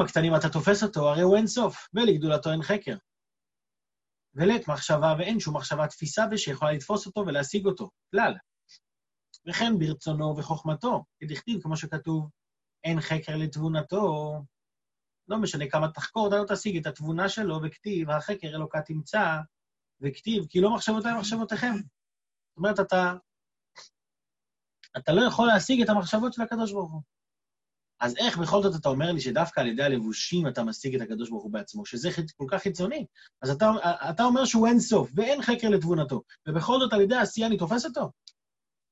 הקטנים 0.02 0.36
אתה 0.36 0.50
תופס 0.50 0.84
אותו, 0.84 1.10
הרי 1.10 1.22
הוא 1.22 1.38
אין 1.38 1.48
סוף, 1.48 1.88
ולגדולתו 1.94 2.52
אין 2.52 2.62
חקר. 2.62 2.96
ולית 4.34 4.68
מחשבה 4.68 5.16
ואין 5.20 5.40
שום 5.40 5.58
מחשבה 5.58 5.88
תפיסה 5.88 6.26
ושיכולה 6.32 6.72
לתפוס 6.72 7.06
אותו 7.06 7.22
ולהשיג 7.22 7.66
אותו, 7.66 7.90
כלל. 8.12 8.34
וכן 9.50 9.80
ברצונו 9.80 10.38
וחוכמתו, 10.38 11.04
כדכתיב, 11.20 11.62
כמו 11.62 11.78
שכתוב, 11.78 12.30
אין 12.84 13.02
חקר 13.02 13.36
לתבונתו. 13.38 14.34
לא 15.28 15.38
משנה 15.38 15.70
כמה 15.70 15.92
תחקור, 15.92 16.28
אתה 16.28 16.36
לא 16.36 16.46
תשיג 16.48 16.78
את 16.78 16.86
התבונה 16.86 17.30
שלו, 17.30 17.60
וכתיב, 17.64 18.10
החקר 18.10 18.48
אלוקה 18.48 18.82
תמצא, 18.82 19.38
וכתיב, 20.02 20.46
כי 20.50 20.62
לא 20.62 20.76
מחשבותיי 20.76 21.14
מחשבותיכם. 21.20 21.74
זאת 21.76 22.58
אומרת, 22.58 22.80
אתה, 22.80 23.14
אתה 24.98 25.12
לא 25.12 25.22
יכול 25.22 25.48
להשיג 25.48 25.82
את 25.82 25.90
המחשבות 25.90 26.34
של 26.34 26.42
הקדוש 26.42 26.72
ברוך 26.72 26.92
הוא. 26.92 27.02
אז 28.02 28.18
איך 28.18 28.38
בכל 28.38 28.64
זאת 28.64 28.82
אתה 28.82 28.90
אומר 28.90 29.12
לי 29.12 29.22
שדווקא 29.22 29.60
על 29.60 29.68
ידי 29.68 29.84
הלבושים 29.84 30.48
אתה 30.48 30.64
משיג 30.64 30.96
את 30.96 31.02
הקדוש 31.02 31.30
ברוך 31.30 31.44
הוא 31.44 31.52
בעצמו, 31.52 31.86
שזה 31.86 32.10
כל 32.38 32.46
כך 32.50 32.62
חיצוני? 32.62 33.06
אז 33.42 33.50
אתה, 33.50 33.72
אתה 34.10 34.24
אומר 34.24 34.46
שהוא 34.46 34.68
אין 34.68 34.80
סוף 34.80 35.12
ואין 35.16 35.42
חקר 35.42 35.70
לתבונתו, 35.70 36.22
ובכל 36.48 36.80
זאת 36.80 36.94
על 36.94 37.02
ידי 37.02 37.16
העשייה 37.16 37.48
אני 37.48 37.58
תופס 37.58 37.86
אותו? 37.86 38.12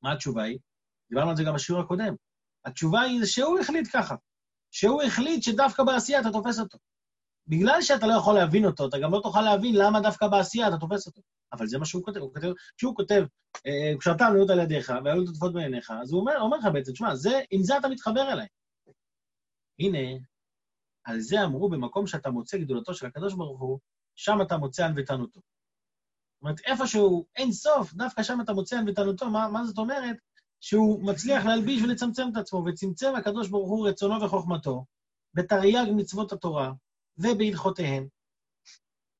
מה 0.01 0.11
התשובה 0.13 0.43
היא? 0.43 0.59
דיברנו 1.09 1.29
על 1.29 1.35
זה 1.35 1.43
גם 1.43 1.53
בשיעור 1.53 1.81
הקודם. 1.81 2.15
התשובה 2.65 3.01
היא 3.01 3.25
שהוא 3.25 3.59
החליט 3.59 3.87
ככה, 3.93 4.15
שהוא 4.71 5.01
החליט 5.01 5.43
שדווקא 5.43 5.83
בעשייה 5.83 6.21
אתה 6.21 6.31
תופס 6.31 6.59
אותו. 6.59 6.77
בגלל 7.47 7.81
שאתה 7.81 8.07
לא 8.07 8.13
יכול 8.13 8.35
להבין 8.35 8.65
אותו, 8.65 8.87
אתה 8.87 8.97
גם 8.99 9.11
לא 9.11 9.19
תוכל 9.23 9.41
להבין 9.41 9.75
למה 9.75 10.01
דווקא 10.01 10.27
בעשייה 10.27 10.67
אתה 10.67 10.77
תופס 10.77 11.07
אותו. 11.07 11.21
אבל 11.53 11.67
זה 11.67 11.77
מה 11.77 11.85
שהוא 11.85 12.03
כותב, 12.03 12.19
הוא 12.19 12.33
כותב, 12.33 12.51
כשהוא 12.77 12.95
כותב, 12.95 13.23
כשאתה 13.99 14.25
עלויות 14.27 14.49
על 14.49 14.59
ידיך 14.59 14.93
והיו 15.05 15.21
לטוטפות 15.21 15.53
בעיניך, 15.53 15.91
אז 16.01 16.11
הוא 16.11 16.19
אומר, 16.19 16.41
אומר 16.41 16.57
לך 16.57 16.65
בעצם, 16.73 16.95
שמע, 16.95 17.13
עם 17.51 17.63
זה 17.63 17.77
אתה 17.77 17.87
מתחבר 17.87 18.31
אליי. 18.33 18.47
הנה, 19.79 20.19
על 21.03 21.19
זה 21.19 21.43
אמרו 21.43 21.69
במקום 21.69 22.07
שאתה 22.07 22.29
מוצא 22.29 22.57
גדולתו 22.57 22.93
של 22.93 23.05
הקדוש 23.05 23.33
ברוך 23.33 23.59
הוא, 23.59 23.79
שם 24.15 24.41
אתה 24.41 24.57
מוצא 24.57 24.85
ענוותנותו. 24.85 25.39
זאת 25.39 26.41
אומרת, 26.41 26.59
איפשהו 26.59 27.25
אין 27.35 27.51
סוף, 27.51 27.93
דווקא 27.93 28.23
שם 28.23 28.41
אתה 28.41 28.53
מוצא 28.53 28.77
ענוותנותו, 28.77 29.29
מה, 29.29 29.49
מה 29.49 29.65
זאת 29.65 29.77
אומרת? 29.77 30.15
שהוא 30.61 31.03
מצליח 31.03 31.45
להלביש 31.45 31.81
ולצמצם 31.81 32.23
את 32.31 32.37
עצמו, 32.37 32.63
וצמצם 32.65 33.15
הקדוש 33.17 33.49
ברוך 33.49 33.69
הוא 33.69 33.89
רצונו 33.89 34.21
וחוכמתו, 34.21 34.85
בתרי"ג 35.33 35.87
מצוות 35.95 36.31
התורה 36.31 36.71
ובהלכותיהן, 37.17 38.07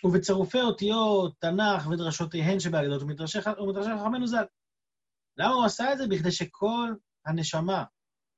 ובצירופי 0.04 0.62
אותיות, 0.62 1.36
תנ"ך 1.40 1.88
ודרשותיהן 1.88 2.60
שבאגדות 2.60 3.02
ומדרשי 3.02 3.42
חכמינו 3.42 4.28
ז"ל. 4.28 4.46
למה 5.38 5.54
הוא 5.54 5.66
עשה 5.66 5.94
את 5.94 5.98
זה? 5.98 6.08
בכדי 6.08 6.32
שכל 6.32 6.94
הנשמה, 7.26 7.84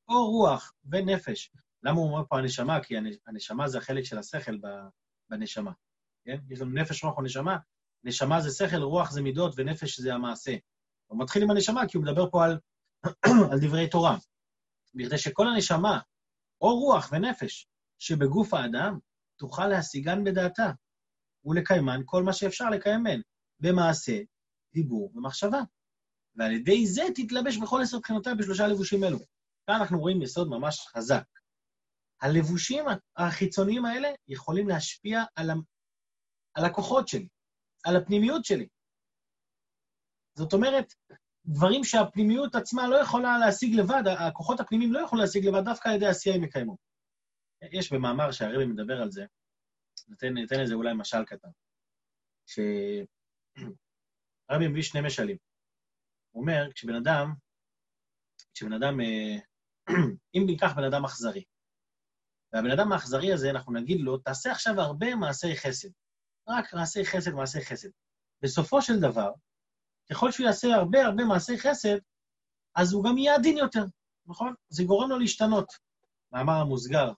או 0.09 0.31
רוח 0.31 0.73
ונפש, 0.85 1.51
למה 1.83 1.99
הוא 1.99 2.09
אומר 2.09 2.23
פה 2.29 2.37
הנשמה? 2.37 2.83
כי 2.83 2.95
הנשמה 3.27 3.67
זה 3.67 3.77
החלק 3.77 4.03
של 4.03 4.17
השכל 4.17 4.57
בנשמה, 5.29 5.71
כן? 6.25 6.37
יש 6.49 6.61
לנו 6.61 6.71
נפש, 6.71 7.03
רוח 7.03 7.17
או 7.17 7.21
נשמה. 7.21 7.57
נשמה 8.03 8.41
זה 8.41 8.49
שכל, 8.49 8.81
רוח 8.81 9.11
זה 9.11 9.21
מידות 9.21 9.53
ונפש 9.57 9.99
זה 9.99 10.13
המעשה. 10.13 10.55
הוא 11.07 11.19
מתחיל 11.19 11.43
עם 11.43 11.51
הנשמה 11.51 11.87
כי 11.87 11.97
הוא 11.97 12.05
מדבר 12.05 12.29
פה 12.29 12.45
על, 12.45 12.59
על 13.51 13.59
דברי 13.61 13.89
תורה. 13.89 14.17
בכדי 14.93 15.17
שכל 15.17 15.47
הנשמה, 15.47 15.99
או 16.61 16.79
רוח 16.79 17.09
ונפש, 17.11 17.67
שבגוף 17.99 18.53
האדם, 18.53 18.99
תוכל 19.39 19.67
להשיגן 19.67 20.23
בדעתה, 20.23 20.71
ולקיימן 21.45 22.01
כל 22.05 22.23
מה 22.23 22.33
שאפשר 22.33 22.69
לקיים 22.69 23.03
מהן, 23.03 23.21
במעשה, 23.59 24.17
דיבור 24.73 25.11
ומחשבה. 25.15 25.61
ועל 26.35 26.51
ידי 26.51 26.87
זה 26.87 27.01
תתלבש 27.15 27.57
בכל 27.57 27.79
עשר 27.83 27.99
בחינותיה 27.99 28.35
בשלושה 28.35 28.67
לבושים 28.67 29.03
אלו. 29.03 29.17
כאן 29.67 29.75
אנחנו 29.75 29.99
רואים 29.99 30.21
יסוד 30.21 30.47
ממש 30.49 30.79
חזק. 30.79 31.23
הלבושים 32.21 32.85
החיצוניים 33.17 33.85
האלה 33.85 34.09
יכולים 34.27 34.67
להשפיע 34.67 35.23
על, 35.35 35.49
ה... 35.49 35.53
על 36.53 36.65
הכוחות 36.65 37.07
שלי, 37.07 37.27
על 37.83 37.95
הפנימיות 37.95 38.45
שלי. 38.45 38.67
זאת 40.37 40.53
אומרת, 40.53 40.93
דברים 41.45 41.83
שהפנימיות 41.83 42.55
עצמה 42.55 42.87
לא 42.87 42.95
יכולה 42.95 43.37
להשיג 43.37 43.75
לבד, 43.75 44.03
הכוחות 44.19 44.59
הפנימיים 44.59 44.93
לא 44.93 44.99
יכולים 44.99 45.25
להשיג 45.25 45.45
לבד, 45.45 45.65
דווקא 45.65 45.89
על 45.89 45.95
ידי 45.95 46.07
עשייה 46.07 46.35
הם 46.35 46.43
יקיימו. 46.43 46.77
יש 47.71 47.93
במאמר 47.93 48.31
שהרבי 48.31 48.65
מדבר 48.65 49.01
על 49.01 49.11
זה, 49.11 49.25
ניתן, 50.07 50.33
ניתן 50.33 50.59
לזה 50.59 50.73
אולי 50.73 50.93
משל 50.93 51.25
קטן, 51.25 51.49
שהרבי 52.45 53.07
מביא 54.67 54.81
שני 54.81 55.01
משלים. 55.01 55.37
הוא 56.31 56.41
אומר, 56.41 56.71
כשבן 56.75 56.95
אדם, 56.95 57.33
כשבן 58.53 58.73
אדם, 58.73 59.01
אה, 59.01 59.35
אם 60.35 60.43
ניקח 60.45 60.73
בן 60.75 60.83
אדם 60.83 61.05
אכזרי, 61.05 61.43
והבן 62.53 62.71
אדם 62.71 62.91
האכזרי 62.91 63.33
הזה, 63.33 63.49
אנחנו 63.49 63.73
נגיד 63.73 64.01
לו, 64.01 64.17
תעשה 64.17 64.51
עכשיו 64.51 64.81
הרבה 64.81 65.15
מעשי 65.15 65.55
חסד. 65.55 65.89
רק 66.47 66.73
מעשי 66.73 67.05
חסד, 67.05 67.31
מעשי 67.31 67.61
חסד. 67.65 67.89
בסופו 68.41 68.81
של 68.81 68.99
דבר, 68.99 69.31
ככל 70.11 70.31
שהוא 70.31 70.45
יעשה 70.45 70.67
הרבה 70.67 71.05
הרבה 71.05 71.23
מעשי 71.23 71.59
חסד, 71.59 71.97
אז 72.75 72.93
הוא 72.93 73.03
גם 73.03 73.17
יהיה 73.17 73.35
עדין 73.35 73.57
יותר, 73.57 73.83
נכון? 74.25 74.53
זה 74.69 74.83
גורם 74.83 75.09
לו 75.09 75.19
להשתנות. 75.19 75.73
מאמר 76.31 76.53
המוסגר, 76.53 77.11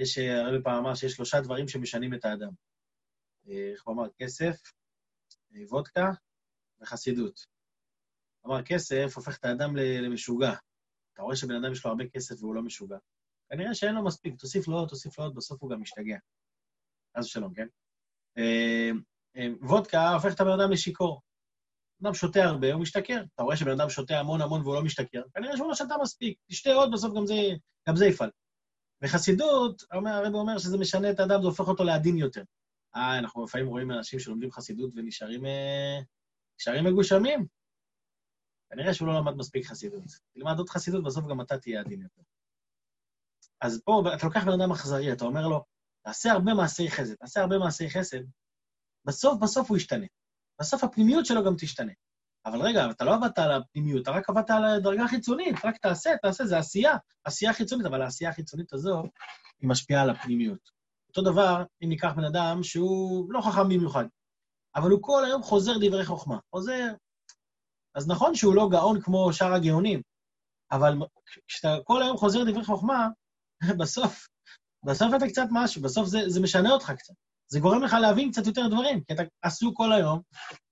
יש, 0.00 0.18
הרבה 0.18 0.62
פעם 0.64 0.84
אמר 0.84 0.94
שיש 0.94 1.12
שלושה 1.12 1.40
דברים 1.40 1.68
שמשנים 1.68 2.14
את 2.14 2.24
האדם. 2.24 2.50
אה, 3.48 3.70
איך 3.72 3.82
הוא 3.84 3.94
אמר? 3.94 4.08
כסף, 4.18 4.56
אה, 5.54 5.60
וודקה 5.68 6.10
וחסידות. 6.80 7.46
אמר, 8.46 8.62
כסף 8.62 9.12
הופך 9.16 9.38
את 9.38 9.44
האדם 9.44 9.76
למשוגע. 9.76 10.52
אתה 11.12 11.22
רואה 11.22 11.36
שבן 11.36 11.54
אדם 11.54 11.72
יש 11.72 11.84
לו 11.84 11.90
הרבה 11.90 12.04
כסף 12.08 12.42
והוא 12.42 12.54
לא 12.54 12.62
משוגע. 12.62 12.98
כנראה 13.50 13.74
שאין 13.74 13.94
לו 13.94 14.04
מספיק, 14.04 14.34
תוסיף 14.38 14.68
לו 14.68 14.76
עוד, 14.76 14.88
תוסיף 14.88 15.18
לו 15.18 15.24
עוד, 15.24 15.34
בסוף 15.34 15.62
הוא 15.62 15.70
גם 15.70 15.80
משתגע. 15.80 16.16
חס 17.18 17.24
ושלום, 17.24 17.54
כן? 17.54 17.66
אה, 18.38 18.90
אה, 19.36 19.48
וודקה 19.60 20.08
הופך 20.08 20.34
את 20.34 20.40
הבן 20.40 20.60
אדם 20.60 20.70
לשיכור. 20.70 21.22
אדם 22.02 22.14
שותה 22.14 22.44
הרבה, 22.44 22.72
הוא 22.72 22.82
משתכר. 22.82 23.24
אתה 23.34 23.42
רואה 23.42 23.56
שבן 23.56 23.80
אדם 23.80 23.90
שותה 23.90 24.20
המון 24.20 24.40
המון 24.40 24.60
והוא 24.60 24.74
לא 24.74 24.82
משתכר, 24.82 25.22
כנראה 25.34 25.56
שהוא 25.56 25.68
לא 25.68 25.74
שתה 25.74 25.94
מספיק. 26.02 26.38
תשתה 26.48 26.70
עוד, 26.70 26.90
בסוף 26.92 27.16
גם 27.16 27.26
זה, 27.26 27.34
גם 27.88 27.96
זה 27.96 28.06
יפעל. 28.06 28.30
וחסידות, 29.02 29.82
הרב 29.90 30.34
אומר 30.34 30.58
שזה 30.58 30.78
משנה 30.78 31.10
את 31.10 31.20
האדם, 31.20 31.40
זה 31.42 31.46
הופך 31.48 31.68
אותו 31.68 31.84
לעדין 31.84 32.16
יותר. 32.16 32.42
אה, 32.96 33.18
אנחנו 33.18 33.44
לפעמים 33.44 33.66
רואים 33.66 33.90
אנשים 33.90 34.18
שלומדים 34.18 34.50
חסידות 34.50 34.90
ונשארים 34.96 35.46
אה, 35.46 36.82
מגושמים. 36.82 37.46
כנראה 38.70 38.94
שהוא 38.94 39.08
לא 39.08 39.14
למד 39.14 39.36
מספיק 39.36 39.66
חסידות. 39.66 40.02
תלמד 40.34 40.58
עוד 40.58 40.68
חסידות, 40.68 41.04
בסוף 41.04 41.24
גם 41.30 41.40
אתה 41.40 41.58
תהיה 41.58 41.80
עדין 41.80 42.02
יותר. 42.02 42.22
אז 43.60 43.82
פה 43.84 44.02
אתה 44.14 44.26
לוקח 44.26 44.44
בן 44.44 44.60
אדם 44.60 44.72
אכזרי, 44.72 45.12
אתה 45.12 45.24
אומר 45.24 45.48
לו, 45.48 45.64
תעשה 46.04 46.32
הרבה 46.32 46.54
מעשי 46.54 46.90
חסד, 46.90 47.14
תעשה 47.14 47.40
הרבה 47.40 47.58
מעשי 47.58 47.90
חסד, 47.90 48.20
בסוף 49.04 49.38
בסוף 49.42 49.68
הוא 49.68 49.76
ישתנה. 49.76 50.06
בסוף 50.60 50.84
הפנימיות 50.84 51.26
שלו 51.26 51.44
גם 51.44 51.54
תשתנה. 51.58 51.92
אבל 52.46 52.62
רגע, 52.62 52.90
אתה 52.90 53.04
לא 53.04 53.14
עבדת 53.14 53.38
על 53.38 53.52
הפנימיות, 53.52 54.02
אתה 54.02 54.10
רק 54.10 54.30
עבדת 54.30 54.50
על 54.50 54.64
הדרגה 54.64 55.04
החיצונית, 55.04 55.64
רק 55.64 55.76
תעשה, 55.76 56.10
תעשה, 56.22 56.44
זה 56.44 56.58
עשייה, 56.58 56.96
עשייה 57.24 57.52
חיצונית, 57.52 57.86
אבל 57.86 58.02
העשייה 58.02 58.30
החיצונית 58.30 58.72
הזו, 58.72 59.02
היא 59.60 59.68
משפיעה 59.68 60.02
על 60.02 60.10
הפנימיות. 60.10 60.70
אותו 61.08 61.22
דבר, 61.22 61.64
אם 61.84 61.88
ניקח 61.88 62.12
בן 62.16 62.24
אדם 62.24 62.62
שהוא 62.62 63.32
לא 63.32 63.40
חכם 63.40 63.68
במיוחד, 63.68 64.04
אבל 64.76 64.90
הוא 64.90 64.98
כל 65.02 65.24
היום 65.24 65.42
חוזר 65.42 65.72
דברי 65.80 66.04
חוכמה. 66.04 66.38
חוזר... 66.50 66.92
אז 67.94 68.08
נכון 68.08 68.34
שהוא 68.34 68.54
לא 68.54 68.68
גאון 68.70 69.00
כמו 69.00 69.32
שאר 69.32 69.52
הגאונים, 69.52 70.02
אבל 70.72 70.94
כשאתה 71.48 71.76
כל 71.84 72.02
היום 72.02 72.16
חוזר 72.16 72.44
דברי 72.44 72.64
חוכמה, 72.64 73.08
בסוף, 73.80 74.28
בסוף 74.84 75.08
אתה 75.16 75.26
קצת 75.28 75.46
משהו, 75.50 75.82
בסוף 75.82 76.06
זה, 76.06 76.18
זה 76.26 76.40
משנה 76.40 76.70
אותך 76.70 76.92
קצת. 76.98 77.14
זה 77.48 77.60
גורם 77.60 77.82
לך 77.82 77.92
להבין 77.92 78.30
קצת 78.32 78.46
יותר 78.46 78.68
דברים, 78.68 79.04
כי 79.04 79.12
אתה 79.12 79.22
עסוק 79.42 79.76
כל 79.76 79.92
היום 79.92 80.20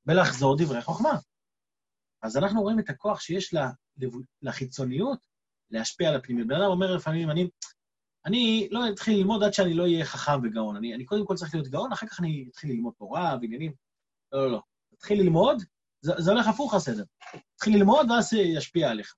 בלחזור 0.07 0.57
דברי 0.59 0.83
חוכמה. 0.83 1.19
אז 2.23 2.37
אנחנו 2.37 2.63
רואים 2.63 2.79
את 2.79 2.91
הכוח 2.91 3.21
שיש 3.21 3.55
לחיצוניות 4.43 5.19
להשפיע 5.71 6.09
על 6.09 6.17
הפנימיות. 6.17 6.49
בן 6.49 6.55
אדם 6.55 6.71
אומר 6.71 6.97
לפעמים, 6.97 7.31
אני, 7.31 7.49
אני 8.27 8.69
לא 8.71 8.89
אתחיל 8.89 9.19
ללמוד 9.19 9.43
עד 9.43 9.53
שאני 9.53 9.75
לא 9.75 9.83
אהיה 9.83 10.05
חכם 10.05 10.41
וגאון. 10.43 10.77
אני, 10.77 10.95
אני 10.95 11.05
קודם 11.05 11.27
כל 11.27 11.35
צריך 11.35 11.55
להיות 11.55 11.69
גאון, 11.69 11.93
אחר 11.93 12.07
כך 12.07 12.21
אני 12.21 12.47
אתחיל 12.51 12.71
ללמוד 12.71 12.95
תורה 12.99 13.37
ועניינים. 13.41 13.73
לא, 14.33 14.43
לא, 14.43 14.53
לא. 14.53 14.63
תתחיל 14.97 15.21
ללמוד, 15.21 15.63
זה, 16.01 16.13
זה 16.19 16.31
הולך 16.31 16.49
הפוך 16.49 16.75
הסדר. 16.75 17.05
תתחיל 17.55 17.77
ללמוד 17.77 18.11
ואז 18.11 18.31
זה 18.31 18.39
ישפיע 18.39 18.91
עליך. 18.91 19.15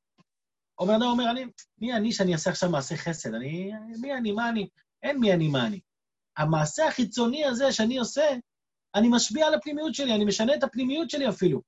או 0.79 0.87
בן 0.87 0.95
אדם 0.95 1.03
אומר, 1.03 1.31
אני, 1.31 1.45
מי 1.79 1.93
אני 1.93 2.13
שאני 2.13 2.33
אעשה 2.33 2.51
עכשיו 2.51 2.71
מעשה 2.71 2.97
חסד? 2.97 3.35
אני, 3.35 3.73
מי 4.01 4.15
אני, 4.15 4.33
מה 4.33 4.49
אני? 4.49 4.69
אין 5.03 5.21
מי 5.21 5.33
אני, 5.33 5.49
מה 5.49 5.67
אני. 5.67 5.81
המעשה 6.37 6.89
החיצוני 6.89 7.45
הזה 7.45 7.73
שאני 7.73 7.99
עושה, 7.99 8.23
אני 8.95 9.09
משפיע 9.09 9.47
על 9.47 9.55
הפנימיות 9.55 9.95
שלי, 9.95 10.15
אני 10.15 10.25
משנה 10.25 10.55
את 10.55 10.63
הפנימיות 10.63 11.11
שלי 11.11 11.29
אפילו. 11.29 11.63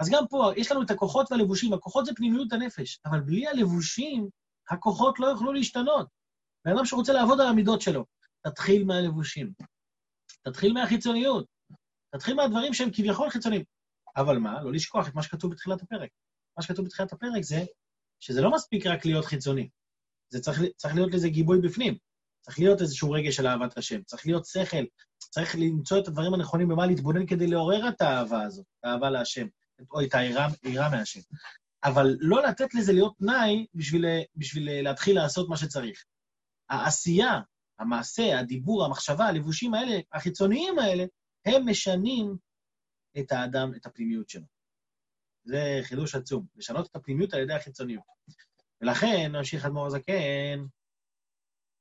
אז 0.00 0.10
גם 0.10 0.24
פה, 0.30 0.50
יש 0.56 0.72
לנו 0.72 0.82
את 0.82 0.90
הכוחות 0.90 1.32
והלבושים. 1.32 1.72
הכוחות 1.72 2.06
זה 2.06 2.12
פנימיות 2.16 2.52
הנפש, 2.52 3.00
אבל 3.04 3.20
בלי 3.20 3.46
הלבושים, 3.46 4.28
הכוחות 4.70 5.20
לא 5.20 5.26
יוכלו 5.26 5.52
להשתנות. 5.52 6.08
בן 6.64 6.72
אדם 6.72 6.84
שרוצה 6.84 7.12
לעבוד 7.12 7.40
על 7.40 7.46
המידות 7.46 7.80
שלו, 7.80 8.04
תתחיל 8.46 8.84
מהלבושים. 8.84 9.52
תתחיל 10.42 10.72
מהחיצוניות. 10.72 11.46
תתחיל 12.14 12.34
מהדברים 12.34 12.74
שהם 12.74 12.88
כביכול 12.92 13.30
חיצוניים. 13.30 13.64
אבל 14.16 14.38
מה? 14.38 14.62
לא 14.62 14.72
לשכוח 14.72 15.08
את 15.08 15.14
מה 15.14 15.22
שכתוב 15.22 15.52
בתחילת 15.52 15.82
הפרק. 15.82 16.10
מה 16.56 16.62
שכתוב 16.62 16.84
בתחילת 16.84 17.12
הפרק 17.12 17.42
זה 17.42 17.64
שזה 18.20 18.40
לא 18.40 18.50
מספיק 18.50 18.86
רק 18.86 19.04
להיות 19.04 19.24
חיצוני. 19.24 19.68
זה 20.32 20.40
צריך, 20.40 20.60
צריך 20.76 20.94
להיות 20.94 21.14
לזה 21.14 21.28
גיבוי 21.28 21.60
בפנים. 21.60 21.96
צריך 22.40 22.58
להיות 22.58 22.80
איזשהו 22.80 23.10
רגש 23.10 23.36
של 23.36 23.46
אהבת 23.46 23.78
השם. 23.78 24.02
צריך 24.02 24.26
להיות 24.26 24.46
שכל. 24.46 24.84
צריך 25.18 25.56
למצוא 25.58 25.98
את 25.98 26.08
הדברים 26.08 26.34
הנכונים 26.34 26.68
במה 26.68 26.86
להתבונן 26.86 27.26
כדי 27.26 27.46
לעורר 27.46 27.88
את 27.88 28.00
האהבה 28.00 28.42
הזאת, 28.42 28.64
את 28.80 28.84
האהבה 28.84 29.10
להשם, 29.10 29.46
או 29.90 30.00
את 30.04 30.14
היראה 30.62 30.90
מהשם. 30.90 31.20
אבל 31.84 32.16
לא 32.20 32.42
לתת 32.42 32.74
לזה 32.74 32.92
להיות 32.92 33.16
תנאי 33.18 33.66
בשביל, 33.74 34.04
בשביל 34.36 34.82
להתחיל 34.82 35.16
לעשות 35.16 35.48
מה 35.48 35.56
שצריך. 35.56 36.04
העשייה, 36.70 37.40
המעשה, 37.78 38.38
הדיבור, 38.38 38.84
המחשבה, 38.84 39.26
הלבושים 39.26 39.74
האלה, 39.74 40.00
החיצוניים 40.12 40.78
האלה, 40.78 41.04
הם 41.46 41.68
משנים 41.68 42.36
את 43.18 43.32
האדם, 43.32 43.72
את 43.76 43.86
הפנימיות 43.86 44.28
שלו. 44.28 44.46
זה 45.44 45.80
חידוש 45.82 46.14
עצום, 46.14 46.46
לשנות 46.56 46.86
את 46.86 46.96
הפנימיות 46.96 47.34
על 47.34 47.40
ידי 47.40 47.54
החיצוניות. 47.54 48.02
ולכן, 48.80 49.32
נמשיך 49.32 49.64
אדמו"ר 49.64 49.86
הזקן, 49.86 50.66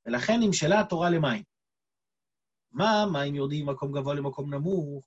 ולכן 0.06 0.39
נמשלה 0.39 0.79
התורה 0.79 1.10
למים. 1.10 1.44
מה 2.72 3.06
מים 3.13 3.36
יורדים 3.36 3.65
ממקום 3.65 3.91
גבוה 3.91 4.13
למקום 4.13 4.53
נמוך? 4.53 5.06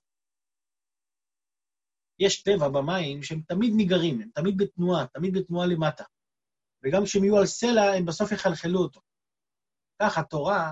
יש 2.25 2.43
טבע 2.43 2.69
במים 2.69 3.23
שהם 3.23 3.41
תמיד 3.47 3.73
ניגרים, 3.75 4.21
הם 4.21 4.29
תמיד 4.33 4.57
בתנועה, 4.57 5.07
תמיד 5.07 5.37
בתנועה 5.37 5.67
למטה. 5.67 6.03
וגם 6.83 7.03
כשהם 7.03 7.23
יהיו 7.23 7.37
על 7.37 7.45
סלע, 7.45 7.93
הם 7.97 8.05
בסוף 8.05 8.31
יחלחלו 8.31 8.79
אותו. 8.79 9.01
כך 10.01 10.17
התורה 10.17 10.71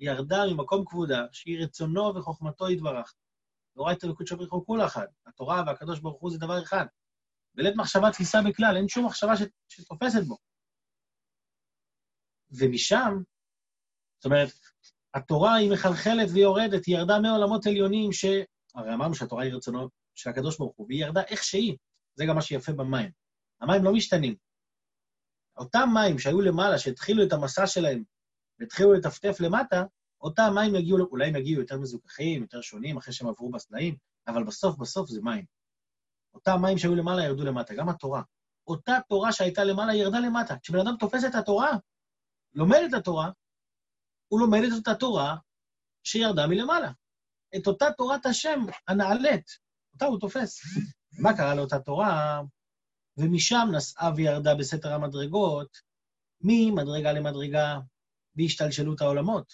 ירדה 0.00 0.42
ממקום 0.52 0.84
כבודה, 0.86 1.26
שהיא 1.32 1.64
רצונו 1.64 2.14
וחוכמתו 2.14 2.70
יתברך. 2.70 3.14
תורה 3.74 3.92
את 3.92 4.04
אלוקות 4.04 4.26
שברוך 4.26 4.52
הוא 4.52 4.66
כול 4.66 4.86
אחד. 4.86 5.06
התורה 5.26 5.62
והקדוש 5.66 6.00
ברוך 6.00 6.20
הוא 6.20 6.30
זה 6.30 6.38
דבר 6.38 6.62
אחד. 6.62 6.86
בלית 7.54 7.76
מחשבה 7.76 8.10
תפיסה 8.12 8.38
בכלל, 8.48 8.76
אין 8.76 8.88
שום 8.88 9.06
מחשבה 9.06 9.36
ש... 9.36 9.40
שתופסת 9.68 10.22
בו. 10.26 10.36
ומשם, 12.50 13.22
זאת 14.18 14.24
אומרת, 14.24 14.48
התורה 15.14 15.54
היא 15.54 15.72
מחלחלת 15.72 16.28
ויורדת, 16.34 16.86
היא 16.86 16.96
ירדה 16.96 17.20
מעולמות 17.20 17.66
עליונים 17.66 18.12
ש... 18.12 18.24
הרי 18.74 18.94
אמרנו 18.94 19.14
שהתורה 19.14 19.44
היא 19.44 19.54
רצונו 19.54 19.88
של 20.14 20.30
הקדוש 20.30 20.58
ברוך 20.58 20.76
הוא, 20.76 20.86
והיא 20.86 21.04
ירדה 21.04 21.22
איך 21.22 21.44
שהיא. 21.44 21.76
זה 22.14 22.24
גם 22.28 22.34
מה 22.34 22.42
שיפה 22.42 22.72
במים. 22.72 23.10
המים 23.60 23.84
לא 23.84 23.92
משתנים. 23.92 24.36
אותם 25.56 25.88
מים 25.94 26.18
שהיו 26.18 26.40
למעלה, 26.40 26.78
שהתחילו 26.78 27.26
את 27.26 27.32
המסע 27.32 27.66
שלהם 27.66 28.04
והתחילו 28.58 28.92
לטפטף 28.92 29.40
למטה, 29.40 29.84
אותם 30.20 30.52
מים 30.54 30.74
יגיעו, 30.74 30.98
אולי 30.98 31.28
הם 31.28 31.36
יגיעו 31.36 31.60
יותר 31.60 31.78
מזוכחים, 31.78 32.42
יותר 32.42 32.60
שונים, 32.60 32.96
אחרי 32.96 33.12
שהם 33.12 33.28
עברו 33.28 33.50
בסלעים, 33.50 33.96
אבל 34.28 34.44
בסוף, 34.44 34.78
בסוף 34.78 35.08
זה 35.08 35.20
מים. 35.22 35.44
אותם 36.34 36.58
מים 36.62 36.78
שהיו 36.78 36.94
למעלה 36.94 37.24
ירדו 37.24 37.44
למטה, 37.44 37.74
גם 37.74 37.88
התורה. 37.88 38.22
אותה 38.66 38.98
תורה 39.08 39.32
שהייתה 39.32 39.64
למעלה 39.64 39.94
ירדה 39.94 40.18
למטה. 40.18 40.58
כשבן 40.58 40.78
אדם 40.78 40.96
תופס 40.98 41.24
את 41.24 41.34
התורה, 41.34 41.70
לומד 42.54 42.80
את 42.88 42.94
התורה, 42.94 43.30
הוא 44.28 44.40
לומד 44.40 44.60
את 44.66 44.72
אותה 44.76 44.94
תורה 44.94 45.36
שירדה 46.04 46.46
מלמעלה. 46.46 46.92
את 47.56 47.66
אותה 47.66 47.86
תורת 47.96 48.26
השם 48.26 48.60
הנעלית, 48.88 49.58
אותה 49.94 50.04
הוא 50.06 50.20
תופס. 50.20 50.60
מה 51.18 51.36
קרה 51.36 51.54
לאותה 51.54 51.78
תורה? 51.78 52.42
ומשם 53.16 53.68
נסעה 53.72 54.12
וירדה 54.16 54.54
בסתר 54.54 54.92
המדרגות, 54.92 55.78
ממדרגה 56.40 57.12
למדרגה, 57.12 57.78
בהשתלשלות 58.34 59.00
העולמות. 59.00 59.52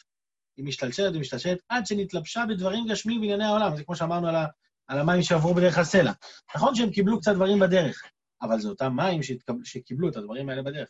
היא 0.57 0.65
משתלשלת 0.65 1.17
ומשתלשלת 1.17 1.59
עד 1.69 1.87
שנתלבשה 1.87 2.45
בדברים 2.49 2.87
גשמיים 2.89 3.21
בענייני 3.21 3.45
העולם. 3.45 3.77
זה 3.77 3.85
כמו 3.85 3.97
שאמרנו 3.97 4.29
על, 4.29 4.37
ה, 4.37 4.47
על 4.87 4.99
המים 5.01 5.23
שעברו 5.23 5.55
בדרך 5.55 5.79
הסלע. 5.79 6.13
נכון 6.57 6.75
שהם 6.75 6.91
קיבלו 6.91 7.21
קצת 7.21 7.35
דברים 7.35 7.59
בדרך, 7.59 8.03
אבל 8.43 8.61
זה 8.61 8.69
אותם 8.69 8.97
מים 8.97 9.23
שהתקב... 9.23 9.53
שקיבלו 9.65 10.09
את 10.09 10.17
הדברים 10.17 10.49
האלה 10.49 10.63
בדרך. 10.63 10.89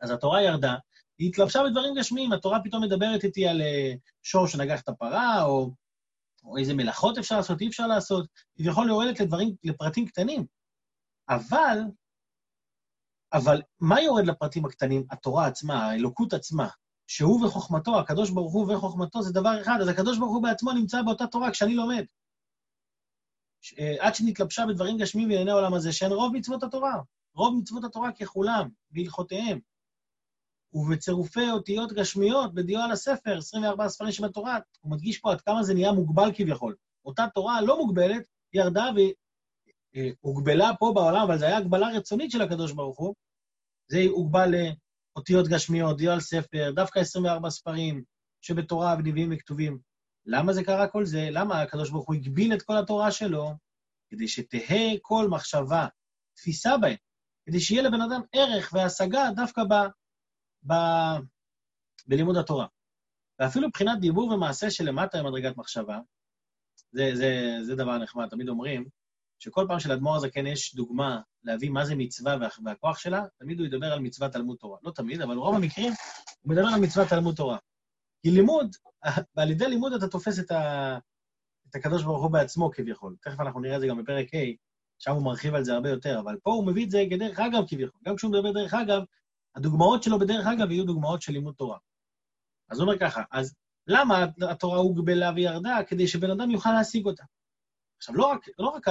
אז 0.00 0.10
התורה 0.10 0.42
ירדה, 0.42 0.74
היא 1.18 1.28
התלבשה 1.28 1.62
בדברים 1.62 1.94
גשמיים, 1.98 2.32
התורה 2.32 2.58
פתאום 2.64 2.82
מדברת 2.82 3.24
איתי 3.24 3.46
על 3.46 3.62
אה, 3.62 3.94
שור 4.22 4.46
שנגח 4.46 4.80
את 4.80 4.88
הפרה, 4.88 5.42
או, 5.42 5.70
או 6.44 6.56
איזה 6.56 6.74
מלאכות 6.74 7.18
אפשר 7.18 7.36
לעשות, 7.36 7.60
אי 7.60 7.68
אפשר 7.68 7.86
לעשות, 7.86 8.26
כביכול 8.56 8.88
יורדת 8.88 9.20
לדברים, 9.20 9.54
לפרטים 9.64 10.06
קטנים. 10.06 10.46
אבל, 11.28 11.78
אבל 13.32 13.62
מה 13.80 14.00
יורד 14.00 14.26
לפרטים 14.26 14.64
הקטנים? 14.64 15.06
התורה 15.10 15.46
עצמה, 15.46 15.86
האלוקות 15.86 16.32
עצמה. 16.32 16.68
שהוא 17.06 17.46
וחוכמתו, 17.46 17.98
הקדוש 17.98 18.30
ברוך 18.30 18.52
הוא 18.52 18.74
וחוכמתו 18.74 19.22
זה 19.22 19.32
דבר 19.32 19.62
אחד, 19.62 19.78
אז 19.80 19.88
הקדוש 19.88 20.18
ברוך 20.18 20.34
הוא 20.34 20.42
בעצמו 20.42 20.72
נמצא 20.72 21.02
באותה 21.02 21.26
תורה 21.26 21.50
כשאני 21.50 21.74
לומד. 21.74 22.04
אה, 23.78 23.94
עד 24.06 24.14
שנתלבשה 24.14 24.66
בדברים 24.66 24.98
גשמיים 24.98 25.28
בענייני 25.28 25.50
העולם 25.50 25.74
הזה, 25.74 25.92
שהן 25.92 26.12
רוב 26.12 26.36
מצוות 26.36 26.62
התורה. 26.62 26.94
רוב 27.34 27.58
מצוות 27.58 27.84
התורה 27.84 28.12
ככולם, 28.12 28.68
בהלכותיהם. 28.90 29.60
ובצירופי 30.74 31.50
אותיות 31.50 31.92
גשמיות 31.92 32.54
בדיו 32.54 32.80
על 32.80 32.90
הספר, 32.90 33.38
24 33.38 33.88
ספרים 33.88 34.12
שבתורה, 34.12 34.58
הוא 34.80 34.92
מדגיש 34.92 35.18
פה 35.18 35.32
עד 35.32 35.40
כמה 35.40 35.62
זה 35.62 35.74
נהיה 35.74 35.92
מוגבל 35.92 36.30
כביכול. 36.34 36.74
אותה 37.04 37.26
תורה 37.34 37.62
לא 37.62 37.78
מוגבלת, 37.78 38.22
ירדה 38.52 38.86
והוגבלה 40.24 40.70
פה 40.78 40.92
בעולם, 40.94 41.22
אבל 41.22 41.38
זו 41.38 41.44
הייתה 41.44 41.58
הגבלה 41.58 41.88
רצונית 41.88 42.30
של 42.30 42.42
הקדוש 42.42 42.72
ברוך 42.72 42.98
הוא. 42.98 43.14
זה 43.90 43.98
הוגבל 44.08 44.54
אותיות 45.16 45.48
גשמיות, 45.48 45.96
דיו 45.96 46.12
על 46.12 46.20
ספר, 46.20 46.70
דווקא 46.74 46.98
24 46.98 47.50
ספרים 47.50 48.04
שבתורה 48.40 48.96
ונביאים 48.98 49.32
וכתובים. 49.32 49.78
למה 50.26 50.52
זה 50.52 50.64
קרה 50.64 50.88
כל 50.88 51.04
זה? 51.04 51.28
למה 51.30 51.62
הקדוש 51.62 51.90
ברוך 51.90 52.08
הוא 52.08 52.14
הגביל 52.14 52.54
את 52.54 52.62
כל 52.62 52.76
התורה 52.76 53.10
שלו? 53.10 53.50
כדי 54.10 54.28
שתהא 54.28 54.96
כל 55.02 55.28
מחשבה, 55.28 55.86
תפיסה 56.36 56.76
בהם, 56.76 56.96
כדי 57.46 57.60
שיהיה 57.60 57.82
לבן 57.82 58.00
אדם 58.00 58.20
ערך 58.32 58.70
והשגה 58.72 59.28
דווקא 59.36 59.62
ב, 59.64 59.74
ב, 60.66 60.72
בלימוד 62.06 62.36
התורה. 62.36 62.66
ואפילו 63.38 63.68
מבחינת 63.68 64.00
דיבור 64.00 64.30
ומעשה 64.30 64.70
שלמטה 64.70 65.22
ממדרגת 65.22 65.56
מחשבה, 65.56 65.98
זה, 66.92 67.10
זה, 67.14 67.58
זה 67.62 67.74
דבר 67.74 67.98
נחמד, 67.98 68.28
תמיד 68.28 68.48
אומרים, 68.48 68.88
שכל 69.38 69.64
פעם 69.68 69.80
שלאדמו"ר 69.80 70.16
הזקן 70.16 70.46
יש 70.46 70.74
דוגמה 70.74 71.20
להביא 71.44 71.70
מה 71.70 71.84
זה 71.84 71.94
מצווה 71.94 72.36
והכוח 72.64 72.98
שלה, 72.98 73.24
תמיד 73.38 73.58
הוא 73.58 73.66
ידבר 73.66 73.92
על 73.92 74.00
מצוות 74.00 74.32
תלמוד 74.32 74.56
תורה. 74.56 74.78
לא 74.82 74.90
תמיד, 74.90 75.20
אבל 75.20 75.34
ברוב 75.34 75.54
המקרים 75.54 75.92
הוא 76.42 76.52
מדבר 76.52 76.66
על 76.66 76.80
מצוות 76.80 77.08
תלמוד 77.08 77.34
תורה. 77.36 77.58
כי 78.22 78.30
לימוד, 78.30 78.76
ועל 79.36 79.50
ידי 79.50 79.68
לימוד 79.68 79.92
אתה 79.92 80.08
תופס 80.08 80.38
את, 80.38 80.50
ה... 80.50 80.98
את 81.70 81.74
הקדוש 81.74 82.02
ברוך 82.02 82.22
הוא 82.22 82.30
בעצמו 82.30 82.70
כביכול. 82.70 83.16
תכף 83.22 83.40
אנחנו 83.40 83.60
נראה 83.60 83.76
את 83.76 83.80
זה 83.80 83.86
גם 83.86 84.02
בפרק 84.02 84.34
ה', 84.34 84.38
שם 84.98 85.12
הוא 85.12 85.24
מרחיב 85.24 85.54
על 85.54 85.64
זה 85.64 85.74
הרבה 85.74 85.90
יותר, 85.90 86.20
אבל 86.20 86.36
פה 86.42 86.50
הוא 86.50 86.66
מביא 86.66 86.84
את 86.84 86.90
זה 86.90 87.04
כדרך 87.10 87.40
אגב 87.40 87.62
כביכול. 87.68 88.00
גם 88.04 88.16
כשהוא 88.16 88.32
מדבר 88.32 88.52
דרך 88.52 88.74
אגב, 88.74 89.02
הדוגמאות 89.54 90.02
שלו 90.02 90.18
בדרך 90.18 90.46
אגב 90.46 90.70
יהיו 90.70 90.84
דוגמאות 90.84 91.22
של 91.22 91.32
לימוד 91.32 91.54
תורה. 91.54 91.78
אז 92.70 92.80
הוא 92.80 92.86
אומר 92.88 92.98
ככה, 92.98 93.22
אז 93.30 93.54
למה 93.86 94.26
התורה 94.50 94.78
הוגבלה 94.78 95.30
וירדה? 95.34 95.78
כדי 95.88 96.08
שבן 96.08 96.30
אדם 96.30 96.50
יוכל 96.50 96.72
להשיג 96.72 97.06
אותה. 97.06 97.24
עכשיו, 97.96 98.14
לא 98.14 98.26
רק, 98.26 98.40
לא 98.58 98.68
רק 98.68 98.86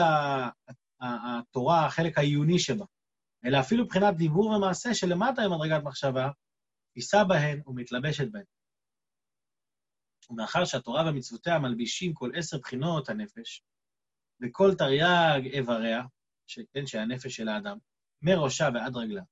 התורה, 1.02 1.86
החלק 1.86 2.18
העיוני 2.18 2.60
שבה, 2.60 2.86
אלא 3.46 3.60
אפילו 3.60 3.84
מבחינת 3.84 4.18
דיבור 4.18 4.46
ומעשה 4.46 4.94
שלמטה 4.94 5.42
עם 5.42 5.54
מדרגת 5.54 5.84
מחשבה, 5.84 6.30
תישא 6.94 7.24
בהן 7.24 7.62
ומתלבשת 7.66 8.32
בהן. 8.32 8.44
ומאחר 10.30 10.66
שהתורה 10.66 11.10
ומצוותיה 11.10 11.60
מלבישים 11.60 12.14
כל 12.14 12.32
עשר 12.36 12.58
בחינות 12.58 13.10
הנפש, 13.10 13.64
וכל 14.42 14.76
תרי"ג 14.78 15.46
איבריה, 15.46 16.04
שכן, 16.48 16.88
שהנפש 16.88 17.36
של 17.36 17.48
האדם, 17.48 17.78
מראשה 18.22 18.70
ועד 18.74 18.96
רגלה, 18.96 19.24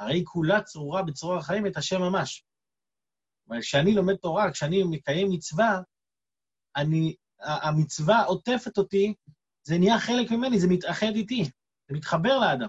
הרי 0.00 0.24
כולה 0.24 0.62
צרורה 0.62 1.02
בצרור 1.02 1.36
החיים 1.36 1.66
את 1.66 1.76
השם 1.76 2.00
ממש. 2.00 2.44
אבל 3.48 3.60
כשאני 3.60 3.94
לומד 3.94 4.14
תורה, 4.14 4.52
כשאני 4.52 4.82
מקיים 4.90 5.30
מצווה, 5.30 5.80
אני 6.76 7.14
המצווה 7.40 8.24
עוטפת 8.24 8.78
אותי, 8.78 9.14
זה 9.66 9.78
נהיה 9.78 9.98
חלק 9.98 10.30
ממני, 10.30 10.60
זה 10.60 10.68
מתאחד 10.68 11.12
איתי, 11.14 11.44
זה 11.88 11.96
מתחבר 11.96 12.38
לאדם. 12.38 12.68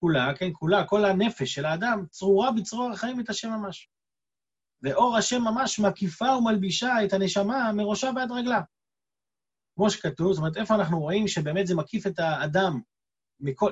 כולה, 0.00 0.34
כן, 0.38 0.48
כולה, 0.52 0.86
כל 0.86 1.04
הנפש 1.04 1.54
של 1.54 1.64
האדם, 1.64 2.06
צרורה 2.10 2.52
בצרור 2.52 2.90
החיים 2.90 3.20
את 3.20 3.30
השם 3.30 3.50
ממש. 3.50 3.88
ואור 4.82 5.16
השם 5.16 5.42
ממש 5.42 5.78
מקיפה 5.80 6.36
ומלבישה 6.36 6.92
את 7.04 7.12
הנשמה 7.12 7.72
מראשה 7.72 8.10
ועד 8.16 8.32
רגלה. 8.32 8.60
כמו 9.74 9.90
שכתוב, 9.90 10.32
זאת 10.32 10.38
אומרת, 10.38 10.56
איפה 10.56 10.74
אנחנו 10.74 11.00
רואים 11.00 11.28
שבאמת 11.28 11.66
זה 11.66 11.74
מקיף 11.74 12.06
את 12.06 12.18
האדם, 12.18 12.80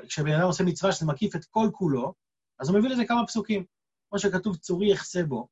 כשבן 0.09 0.33
אדם 0.33 0.47
עושה 0.47 0.65
מצווה 0.65 0.93
שזה 0.93 1.07
מקיף 1.07 1.37
את 1.37 1.45
כל 1.45 1.69
כולו, 1.73 2.15
אז 2.59 2.69
הוא 2.69 2.79
מביא 2.79 2.90
לזה 2.90 3.03
כמה 3.09 3.27
פסוקים. 3.27 3.64
כמו 4.09 4.19
שכתוב, 4.19 4.57
צורי 4.57 4.92
יחסה 4.92 5.23
בו. 5.23 5.49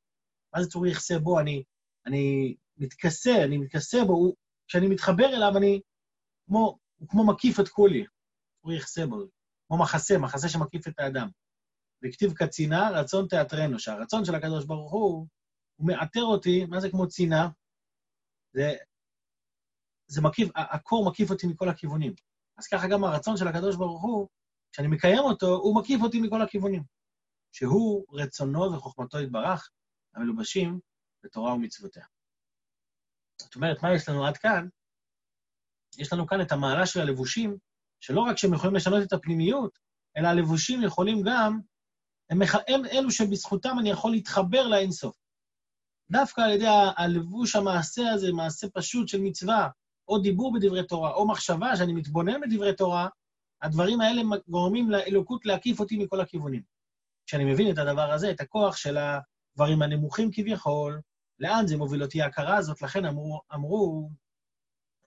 מה 0.55 0.63
זה 0.63 0.71
צורי 0.71 0.91
יחסה 0.91 1.19
בו? 1.19 1.41
אני, 1.41 1.63
אני 2.07 2.55
מתכסה, 2.77 3.45
אני 3.45 3.59
מתכסה 3.59 3.99
בו, 4.07 4.13
הוא, 4.13 4.35
כשאני 4.69 4.89
מתחבר 4.89 5.27
אליו, 5.27 5.57
אני 5.57 5.81
כמו, 6.47 6.79
הוא 6.99 7.09
כמו 7.09 7.27
מקיף 7.27 7.61
את 7.61 7.69
כולי. 7.69 8.05
הוא 8.61 8.73
יכסה 8.73 9.07
בו, 9.07 9.17
כמו 9.69 9.79
מחסה, 9.79 10.19
מחסה 10.19 10.49
שמקיף 10.49 10.89
את 10.89 10.99
האדם. 10.99 11.29
וכתיב 12.05 12.33
קצינה, 12.33 12.91
רצון 12.91 13.29
תיאטרנו, 13.29 13.79
שהרצון 13.79 14.25
של 14.25 14.35
הקדוש 14.35 14.65
ברוך 14.65 14.93
הוא, 14.93 15.27
הוא 15.77 15.87
מאתר 15.87 16.23
אותי, 16.23 16.65
מה 16.65 16.81
זה 16.81 16.91
כמו 16.91 17.09
צינה? 17.09 17.49
זה, 18.53 18.73
זה 20.07 20.23
מקיף, 20.23 20.49
הקור 20.57 21.11
מקיף 21.11 21.31
אותי 21.31 21.47
מכל 21.47 21.69
הכיוונים. 21.69 22.13
אז 22.59 22.67
ככה 22.67 22.89
גם 22.89 23.05
הרצון 23.05 23.37
של 23.37 23.49
הקדוש 23.49 23.77
ברוך 23.77 24.03
הוא, 24.03 24.29
כשאני 24.75 24.89
מקיים 24.89 25.19
אותו, 25.19 25.47
הוא 25.47 25.77
מקיף 25.77 26.03
אותי 26.03 26.21
מכל 26.21 26.43
הכיוונים. 26.43 26.83
שהוא 27.53 28.05
רצונו 28.13 28.73
וחוכמתו 28.73 29.21
יתברך, 29.21 29.71
המלובשים 30.15 30.81
בתורה 31.25 31.55
ומצוותיה. 31.55 32.05
זאת 33.41 33.55
אומרת, 33.55 33.83
מה 33.83 33.95
יש 33.95 34.09
לנו 34.09 34.27
עד 34.27 34.37
כאן? 34.37 34.69
יש 35.99 36.13
לנו 36.13 36.27
כאן 36.27 36.41
את 36.41 36.53
המעלה 36.53 36.87
של 36.87 37.01
הלבושים, 37.01 37.59
שלא 38.01 38.21
רק 38.21 38.39
שהם 38.39 38.55
יכולים 38.55 38.77
לשנות 38.77 39.03
את 39.03 39.13
הפנימיות, 39.13 39.79
אלא 40.17 40.29
הלבושים 40.29 40.83
יכולים 40.83 41.23
גם, 41.23 41.61
הם, 42.31 42.39
הם 42.69 42.85
אלו 42.87 43.11
שבזכותם 43.11 43.77
אני 43.81 43.91
יכול 43.91 44.11
להתחבר 44.11 44.69
לאינסוף. 44.69 45.17
דווקא 46.11 46.41
על 46.41 46.51
ידי 46.51 46.69
הלבוש 46.97 47.57
המעשה 47.57 48.11
הזה, 48.11 48.33
מעשה 48.33 48.67
פשוט 48.75 49.09
של 49.09 49.21
מצווה, 49.21 49.69
או 50.09 50.19
דיבור 50.19 50.53
בדברי 50.53 50.87
תורה, 50.87 51.13
או 51.13 51.29
מחשבה 51.29 51.77
שאני 51.77 51.93
מתבונן 51.93 52.41
בדברי 52.41 52.77
תורה, 52.77 53.09
הדברים 53.63 54.01
האלה 54.01 54.23
גורמים 54.49 54.91
לאלוקות 54.91 55.47
להקיף 55.47 55.81
אותי 55.81 55.97
מכל 55.97 56.21
הכיוונים. 56.21 56.63
כשאני 57.27 57.45
מבין 57.45 57.73
את 57.73 57.79
הדבר 57.79 58.11
הזה, 58.11 58.31
את 58.31 58.41
הכוח 58.41 58.77
של 58.77 58.97
הדברים 58.97 59.83
הנמוכים 59.83 60.31
כביכול, 60.33 61.01
לאן 61.39 61.67
זה 61.67 61.77
מוביל 61.77 62.03
אותי 62.03 62.23
ההכרה 62.23 62.57
הזאת, 62.57 62.83
לכן 62.83 63.05
אמרו, 63.05 63.41
אמרו, 63.55 64.11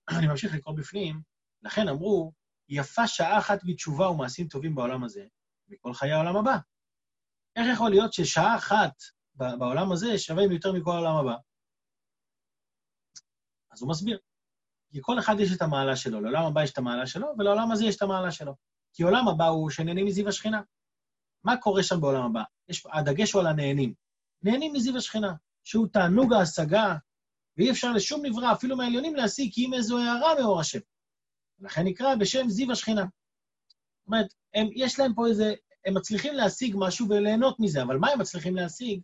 אני 0.18 0.28
ממשיך 0.28 0.54
לקרוא 0.54 0.76
בפנים, 0.76 1.22
לכן 1.62 1.88
אמרו, 1.88 2.32
יפה 2.70 3.08
שעה 3.08 3.38
אחת 3.38 3.60
בתשובה 3.64 4.10
ומעשים 4.10 4.48
טובים 4.48 4.76
בעולם 4.76 5.04
הזה, 5.04 5.26
מכל 5.68 5.94
חיי 5.94 6.12
העולם 6.12 6.36
הבא. 6.36 6.58
איך 7.56 7.68
יכול 7.74 7.90
להיות 7.90 8.14
ששעה 8.14 8.56
אחת 8.56 8.94
בעולם 9.36 9.92
הזה 9.92 10.18
שווה 10.18 10.44
יותר 10.44 10.72
מכל 10.72 10.92
העולם 10.92 11.16
הבא? 11.16 11.36
אז 13.72 13.82
הוא 13.82 13.90
מסביר. 13.90 14.20
כי 14.92 15.00
כל 15.02 15.20
אחד 15.20 15.40
יש 15.40 15.54
את 15.54 15.62
המעלה 15.62 15.96
שלו, 15.96 16.22
לעולם 16.22 16.46
הבא 16.46 16.64
יש 16.64 16.72
את 16.72 16.78
המעלה 16.78 17.08
שלו, 17.08 17.28
ולעולם 17.38 17.72
הזה 17.72 17.86
יש 17.86 17.96
את 17.96 18.02
המעלה 18.02 18.32
שלו. 18.32 18.56
כי 18.94 19.04
עולם 19.04 19.28
הבא 19.28 19.48
הוא 19.48 19.70
שנהנים 19.70 20.06
מזיו 20.06 20.28
השכינה. 20.28 20.62
מה 21.44 21.58
קורה 21.58 21.84
שם 21.84 22.02
בעולם 22.02 22.26
הבא? 22.26 22.44
יש, 22.70 22.86
הדגש 22.94 23.32
הוא 23.32 23.42
על 23.42 23.48
הנהנים. 23.48 23.94
נהנים 24.44 24.74
מזיו 24.74 24.98
השכינה, 24.98 25.34
שהוא 25.64 25.88
תענוג 25.88 26.34
ההשגה, 26.34 26.96
ואי 27.58 27.72
אפשר 27.72 27.92
לשום 27.94 28.26
נברא, 28.26 28.52
אפילו 28.52 28.78
מהעליונים, 28.78 29.16
להשיג 29.16 29.54
כי 29.54 29.66
אם 29.66 29.74
איזו 29.74 29.98
הערה 29.98 30.42
מאור 30.42 30.60
השם. 30.60 30.80
לכן 31.60 31.84
נקרא 31.84 32.16
בשם 32.16 32.50
זיו 32.50 32.72
השכינה. 32.72 33.02
זאת 33.02 34.08
אומרת, 34.08 34.34
הם, 34.54 34.68
יש 34.76 35.00
להם 35.00 35.14
פה 35.14 35.28
איזה, 35.28 35.54
הם 35.86 35.98
מצליחים 35.98 36.34
להשיג 36.34 36.76
משהו 36.80 37.10
וליהנות 37.10 37.60
מזה, 37.60 37.82
אבל 37.82 37.98
מה 37.98 38.10
הם 38.10 38.20
מצליחים 38.20 38.56
להשיג? 38.56 39.02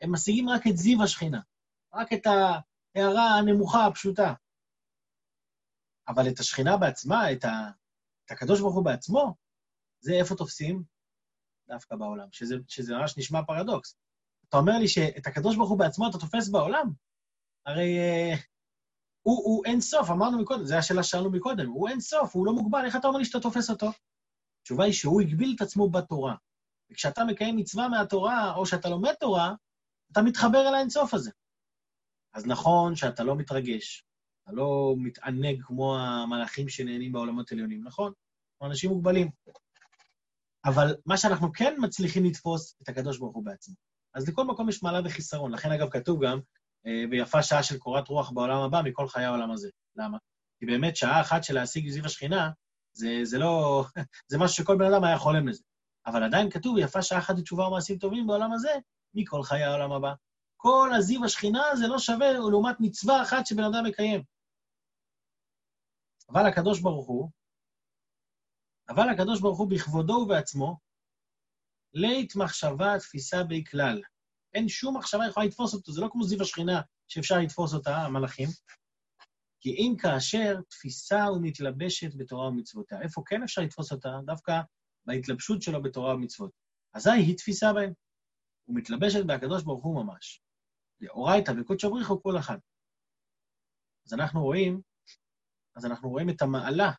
הם 0.00 0.12
משיגים 0.12 0.48
רק 0.48 0.66
את 0.66 0.76
זיו 0.76 1.02
השכינה, 1.02 1.40
רק 1.94 2.12
את 2.12 2.26
ההערה 2.26 3.38
הנמוכה, 3.38 3.86
הפשוטה. 3.86 4.34
אבל 6.10 6.28
את 6.28 6.38
השכינה 6.38 6.76
בעצמה, 6.76 7.32
את, 7.32 7.44
ה, 7.44 7.70
את 8.24 8.30
הקדוש 8.30 8.60
ברוך 8.60 8.74
הוא 8.74 8.84
בעצמו, 8.84 9.34
זה 10.00 10.12
איפה 10.12 10.34
תופסים? 10.34 10.82
דווקא 11.68 11.96
בעולם, 11.96 12.26
שזה, 12.32 12.54
שזה 12.68 12.94
ממש 12.94 13.18
נשמע 13.18 13.40
פרדוקס. 13.46 13.96
אתה 14.48 14.56
אומר 14.56 14.78
לי 14.78 14.88
שאת 14.88 15.26
הקדוש 15.26 15.56
ברוך 15.56 15.70
הוא 15.70 15.78
בעצמו 15.78 16.10
אתה 16.10 16.18
תופס 16.18 16.48
בעולם? 16.48 16.92
הרי 17.66 17.98
אה, 17.98 18.34
הוא, 19.22 19.44
הוא 19.44 19.64
אין 19.66 19.80
סוף, 19.80 20.10
אמרנו 20.10 20.42
מקודם, 20.42 20.64
זו 20.64 20.74
השאלה 20.74 21.02
ששאלנו 21.02 21.30
מקודם, 21.30 21.68
הוא 21.68 21.88
אין 21.88 22.00
סוף, 22.00 22.34
הוא 22.34 22.46
לא 22.46 22.52
מוגבל, 22.52 22.84
איך 22.84 22.96
אתה 22.96 23.08
אומר 23.08 23.18
לי 23.18 23.24
שאתה 23.24 23.40
תופס 23.40 23.70
אותו? 23.70 23.90
התשובה 24.60 24.84
היא 24.84 24.92
שהוא 24.92 25.20
הגביל 25.20 25.52
את 25.56 25.60
עצמו 25.60 25.90
בתורה. 25.90 26.34
וכשאתה 26.90 27.24
מקיים 27.24 27.56
מצווה 27.56 27.88
מהתורה, 27.88 28.54
או 28.54 28.66
שאתה 28.66 28.88
לומד 28.88 29.14
תורה, 29.14 29.54
אתה 30.12 30.22
מתחבר 30.22 30.68
אל 30.68 30.74
האינסוף 30.74 31.14
הזה. 31.14 31.30
אז 32.34 32.46
נכון 32.46 32.96
שאתה 32.96 33.24
לא 33.24 33.36
מתרגש, 33.36 34.04
אתה 34.42 34.52
לא 34.52 34.94
מתענג 34.98 35.62
כמו 35.62 35.98
המלאכים 35.98 36.68
שנהנים 36.68 37.12
בעולמות 37.12 37.52
עליונים, 37.52 37.84
נכון? 37.84 38.12
אנחנו 38.52 38.70
אנשים 38.70 38.90
מוגבלים. 38.90 39.30
אבל 40.64 40.94
מה 41.06 41.16
שאנחנו 41.16 41.52
כן 41.52 41.74
מצליחים 41.80 42.24
לתפוס, 42.24 42.74
את 42.82 42.88
הקדוש 42.88 43.18
ברוך 43.18 43.34
הוא 43.34 43.44
בעצמו. 43.44 43.74
אז 44.14 44.28
לכל 44.28 44.44
מקום 44.44 44.68
יש 44.68 44.82
מעלה 44.82 45.00
וחיסרון. 45.04 45.52
לכן, 45.52 45.72
אגב, 45.72 45.90
כתוב 45.90 46.24
גם, 46.24 46.40
אה, 46.86 47.04
ויפה 47.10 47.42
שעה 47.42 47.62
של 47.62 47.78
קורת 47.78 48.08
רוח 48.08 48.30
בעולם 48.30 48.58
הבא 48.62 48.82
מכל 48.84 49.08
חיי 49.08 49.24
העולם 49.24 49.50
הזה. 49.50 49.68
למה? 49.96 50.18
כי 50.58 50.66
באמת 50.66 50.96
שעה 50.96 51.20
אחת 51.20 51.44
של 51.44 51.54
להשיג 51.54 51.88
זיו 51.88 52.04
השכינה, 52.04 52.50
זה, 52.92 53.20
זה 53.22 53.38
לא... 53.38 53.84
זה 54.30 54.38
משהו 54.38 54.56
שכל 54.56 54.78
בן 54.78 54.92
אדם 54.92 55.04
היה 55.04 55.18
חולם 55.18 55.48
לזה. 55.48 55.62
אבל 56.06 56.22
עדיין 56.22 56.50
כתוב, 56.50 56.78
יפה 56.78 57.02
שעה 57.02 57.18
אחת 57.18 57.38
לתשובה 57.38 57.66
ומעשים 57.66 57.98
טובים 57.98 58.26
בעולם 58.26 58.52
הזה, 58.52 58.70
מכל 59.14 59.42
חיי 59.42 59.62
העולם 59.62 59.92
הבא. 59.92 60.12
כל 60.62 60.90
הזיו 60.96 61.24
השכינה 61.24 61.62
זה 61.78 61.86
לא 61.88 61.98
שווה 61.98 62.32
לעומת 62.32 62.76
מצווה 62.80 63.22
אחת 63.22 63.46
שבן 63.46 63.64
אדם 63.64 63.84
מקיים. 63.86 64.22
אבל 66.30 66.46
הקדוש 66.46 66.80
ברוך 66.80 67.06
הוא, 67.06 67.30
אבל 68.88 69.08
הקדוש 69.08 69.40
ברוך 69.40 69.58
הוא 69.58 69.70
בכבודו 69.70 70.12
ובעצמו, 70.12 70.78
לית 71.94 72.36
מחשבה 72.36 72.98
תפיסה 72.98 73.44
בי 73.44 73.64
כלל. 73.64 74.02
אין 74.54 74.68
שום 74.68 74.96
מחשבה 74.96 75.26
יכולה 75.26 75.46
לתפוס 75.46 75.74
אותו, 75.74 75.92
זה 75.92 76.00
לא 76.00 76.08
כמו 76.12 76.24
זיו 76.24 76.42
השכינה 76.42 76.80
שאפשר 77.08 77.38
לתפוס 77.38 77.74
אותה, 77.74 77.96
המלאכים. 77.96 78.48
כי 79.60 79.70
אם 79.70 79.94
כאשר 79.98 80.60
תפיסה 80.68 81.30
ומתלבשת 81.36 82.14
בתורה 82.16 82.48
ומצוותיה. 82.48 83.02
איפה 83.02 83.22
כן 83.26 83.42
אפשר 83.42 83.62
לתפוס 83.62 83.92
אותה? 83.92 84.08
דווקא 84.24 84.60
בהתלבשות 85.06 85.62
שלו 85.62 85.82
בתורה 85.82 86.14
ומצוות. 86.14 86.50
אזי 86.94 87.10
היא 87.10 87.36
תפיסה 87.36 87.72
בהם. 87.72 87.92
ומתלבשת 88.68 89.24
בהקדוש 89.26 89.62
ברוך 89.62 89.84
הוא 89.84 90.04
ממש. 90.04 90.42
לאורייתא 91.00 91.52
וקודשא 91.60 91.88
בריחו 91.88 92.22
כל 92.22 92.38
אחד. 92.38 92.58
אז 94.06 94.14
אנחנו 94.14 94.42
רואים, 94.42 94.80
אז 95.76 95.86
אנחנו 95.86 96.10
רואים 96.10 96.30
את 96.30 96.42
המעלה, 96.42 96.92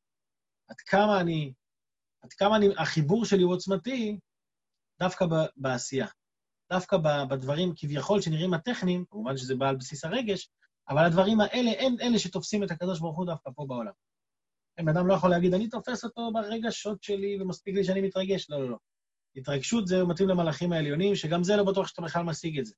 עד 0.70 0.78
כמה 0.86 1.22
אני, 1.22 1.54
עד 2.24 2.34
כמה 2.34 2.58
אני, 2.58 2.66
החיבור 2.78 3.26
שלי 3.26 3.42
הוא 3.42 3.54
עוצמתי, 3.54 4.20
דווקא 5.00 5.26
בעשייה. 5.56 6.08
דווקא 6.72 6.98
בדברים 7.30 7.74
כביכול 7.76 8.22
שנראים 8.22 8.54
הטכניים, 8.54 9.06
כמובן 9.10 9.38
שזה 9.38 9.56
בא 9.56 9.70
על 9.70 9.76
בסיס 9.76 10.06
הרגש, 10.06 10.50
אבל 10.90 11.06
הדברים 11.06 11.42
האלה 11.42 11.72
הם 11.80 11.96
אלה 12.02 12.20
שתופסים 12.20 12.64
את 12.64 12.72
הקדוש 12.72 13.00
ברוך 13.00 13.18
הוא 13.18 13.26
דווקא 13.26 13.50
פה 13.56 13.66
בעולם. 13.68 13.92
בן 14.78 14.88
אדם 14.88 15.08
לא 15.08 15.14
יכול 15.14 15.30
להגיד, 15.30 15.54
אני 15.54 15.70
תופס 15.70 16.04
אותו 16.04 16.32
ברגשות 16.34 17.04
שלי 17.04 17.42
ומספיק 17.42 17.76
לי 17.76 17.84
שאני 17.84 18.02
מתרגש. 18.02 18.50
לא, 18.50 18.60
לא, 18.60 18.70
לא. 18.70 18.78
התרגשות 19.36 19.88
זה 19.88 20.04
מתאים 20.04 20.30
למלאכים 20.30 20.74
העליונים, 20.74 21.16
שגם 21.16 21.44
זה 21.44 21.56
לא 21.56 21.64
בטוח 21.64 21.88
שאתה 21.88 22.02
בכלל 22.02 22.24
משיג 22.24 22.60
את 22.60 22.66
זה. 22.66 22.76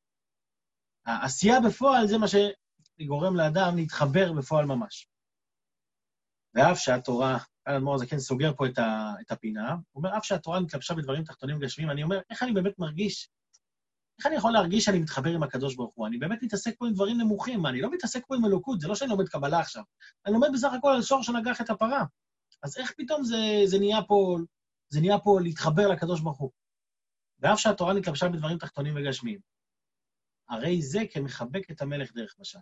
העשייה 1.06 1.60
בפועל 1.60 2.08
זה 2.08 2.18
מה 2.18 2.26
שגורם 2.28 3.36
לאדם 3.36 3.76
להתחבר 3.76 4.34
בפועל 4.34 4.66
ממש. 4.66 5.08
ואף 6.56 6.80
שהתורה, 6.80 7.38
כאן 7.66 7.74
אדמו"ר 7.76 7.96
הזקן 7.96 8.20
סוגר 8.20 8.54
פה 8.54 8.68
את, 8.68 8.78
ה, 8.78 9.14
את 9.22 9.32
הפינה, 9.32 9.72
הוא 9.72 10.04
אומר, 10.04 10.18
אף 10.18 10.26
שהתורה 10.26 10.60
נתלבשה 10.60 10.94
בדברים 10.94 11.24
תחתונים 11.24 11.58
וגשמיים, 11.58 11.90
אני 11.90 12.04
אומר, 12.04 12.20
איך 12.30 12.44
אני 12.44 12.52
באמת 12.52 12.80
מרגיש, 12.80 13.30
איך 14.20 14.28
אני 14.28 14.36
יכול 14.36 14.52
להרגיש 14.52 14.86
שאני 14.86 15.00
מתחבר 15.00 15.30
עם 15.30 15.44
הקדוש 15.44 15.76
ברוך 15.76 15.94
הוא? 15.96 16.08
אני 16.08 16.18
באמת 16.18 16.44
מתעסק 16.44 16.76
פה 16.78 16.88
עם 16.88 16.94
דברים 16.94 17.18
נמוכים, 17.18 17.66
אני 17.66 17.82
לא 17.82 17.92
מתעסק 17.92 18.24
פה 18.28 18.36
עם 18.36 18.46
אלוקות, 18.46 18.82
זה 18.82 18.88
לא 18.88 18.96
שאני 18.96 19.10
לומד 19.10 19.28
קבלה 19.28 19.60
עכשיו. 19.60 19.84
אני 20.26 20.34
לומד 20.34 20.50
בסך 20.54 20.70
הכל 20.78 20.92
על 20.96 21.02
שור 21.02 21.24
שנגח 21.24 21.62
את 21.62 21.70
הפרה. 21.70 22.06
אז 22.64 22.78
איך 22.78 22.94
פתאום 22.98 23.24
זה, 23.24 23.38
זה 23.66 23.80
נהיה 23.80 24.02
פה, 24.08 24.38
זה 24.90 25.00
נהיה 25.00 25.20
פה 25.20 25.40
להתחבר 25.42 25.88
לקדוש 25.88 26.22
ברוך 26.22 26.38
הוא? 26.38 26.52
ואף 27.40 27.60
שהתורה 27.60 27.94
נתלבשה 27.94 28.30
בדברים 28.30 28.58
תחתונים 28.58 28.94
וגשמיים. 28.98 29.53
הרי 30.50 30.82
זה 30.82 31.00
כמחבק 31.12 31.72
את 31.72 31.82
המלך 31.82 32.14
דרך 32.14 32.36
משל. 32.40 32.60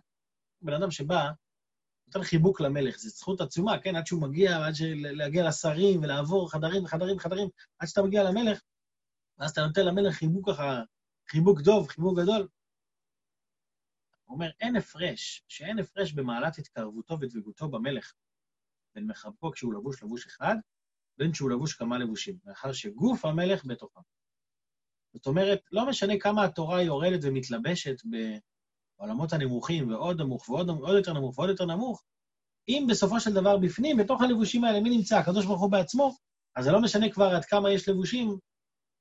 בן 0.62 0.72
אדם 0.72 0.90
שבא, 0.90 1.30
נותן 2.06 2.22
חיבוק 2.22 2.60
למלך, 2.60 2.98
זו 2.98 3.08
זכות 3.08 3.40
עצומה, 3.40 3.80
כן? 3.82 3.96
עד 3.96 4.06
שהוא 4.06 4.22
מגיע, 4.22 4.66
עד 4.66 4.74
להגיע 4.94 5.48
לשרים 5.48 6.02
ולעבור 6.02 6.50
חדרים 6.50 6.84
וחדרים 6.84 7.16
וחדרים, 7.16 7.48
עד 7.78 7.88
שאתה 7.88 8.02
מגיע 8.02 8.22
למלך, 8.24 8.62
ואז 9.38 9.50
אתה 9.50 9.66
נותן 9.66 9.86
למלך 9.86 10.14
חיבוק 10.14 10.50
ככה, 10.50 10.82
חיבוק 11.28 11.60
דוב, 11.60 11.88
חיבוק 11.88 12.18
גדול. 12.18 12.48
הוא 14.24 14.34
אומר, 14.34 14.50
אין 14.60 14.76
הפרש, 14.76 15.44
שאין 15.48 15.78
הפרש 15.78 16.12
במעלת 16.12 16.58
התקרבותו 16.58 17.20
ודבקותו 17.20 17.68
במלך, 17.68 18.12
בין 18.94 19.06
מחבקו 19.06 19.52
כשהוא 19.52 19.74
לבוש 19.74 20.02
לבוש 20.02 20.26
אחד, 20.26 20.56
בין 21.18 21.34
שהוא 21.34 21.50
לבוש 21.50 21.74
כמה 21.74 21.98
לבושים, 21.98 22.38
מאחר 22.44 22.72
שגוף 22.72 23.24
המלך 23.24 23.64
בתוכם. 23.64 24.00
זאת 25.14 25.26
אומרת, 25.26 25.60
לא 25.72 25.86
משנה 25.86 26.18
כמה 26.18 26.44
התורה 26.44 26.82
יורדת 26.82 27.20
ומתלבשת 27.22 27.96
בעולמות 28.98 29.32
הנמוכים, 29.32 29.92
ועוד 29.92 30.20
נמוך, 30.20 30.48
ועוד, 30.48 30.70
ועוד 30.70 30.96
יותר 30.96 31.12
נמוך, 31.12 31.38
ועוד 31.38 31.50
יותר 31.50 31.64
נמוך, 31.64 32.02
אם 32.68 32.86
בסופו 32.90 33.20
של 33.20 33.32
דבר 33.32 33.58
בפנים, 33.58 33.96
בתוך 33.96 34.22
הלבושים 34.22 34.64
האלה, 34.64 34.80
מי 34.80 34.96
נמצא? 34.96 35.18
הקדוש 35.18 35.46
ברוך 35.46 35.60
הוא 35.60 35.70
בעצמו, 35.70 36.16
אז 36.56 36.64
זה 36.64 36.72
לא 36.72 36.80
משנה 36.80 37.10
כבר 37.10 37.34
עד 37.34 37.44
כמה 37.44 37.70
יש 37.70 37.88
לבושים, 37.88 38.38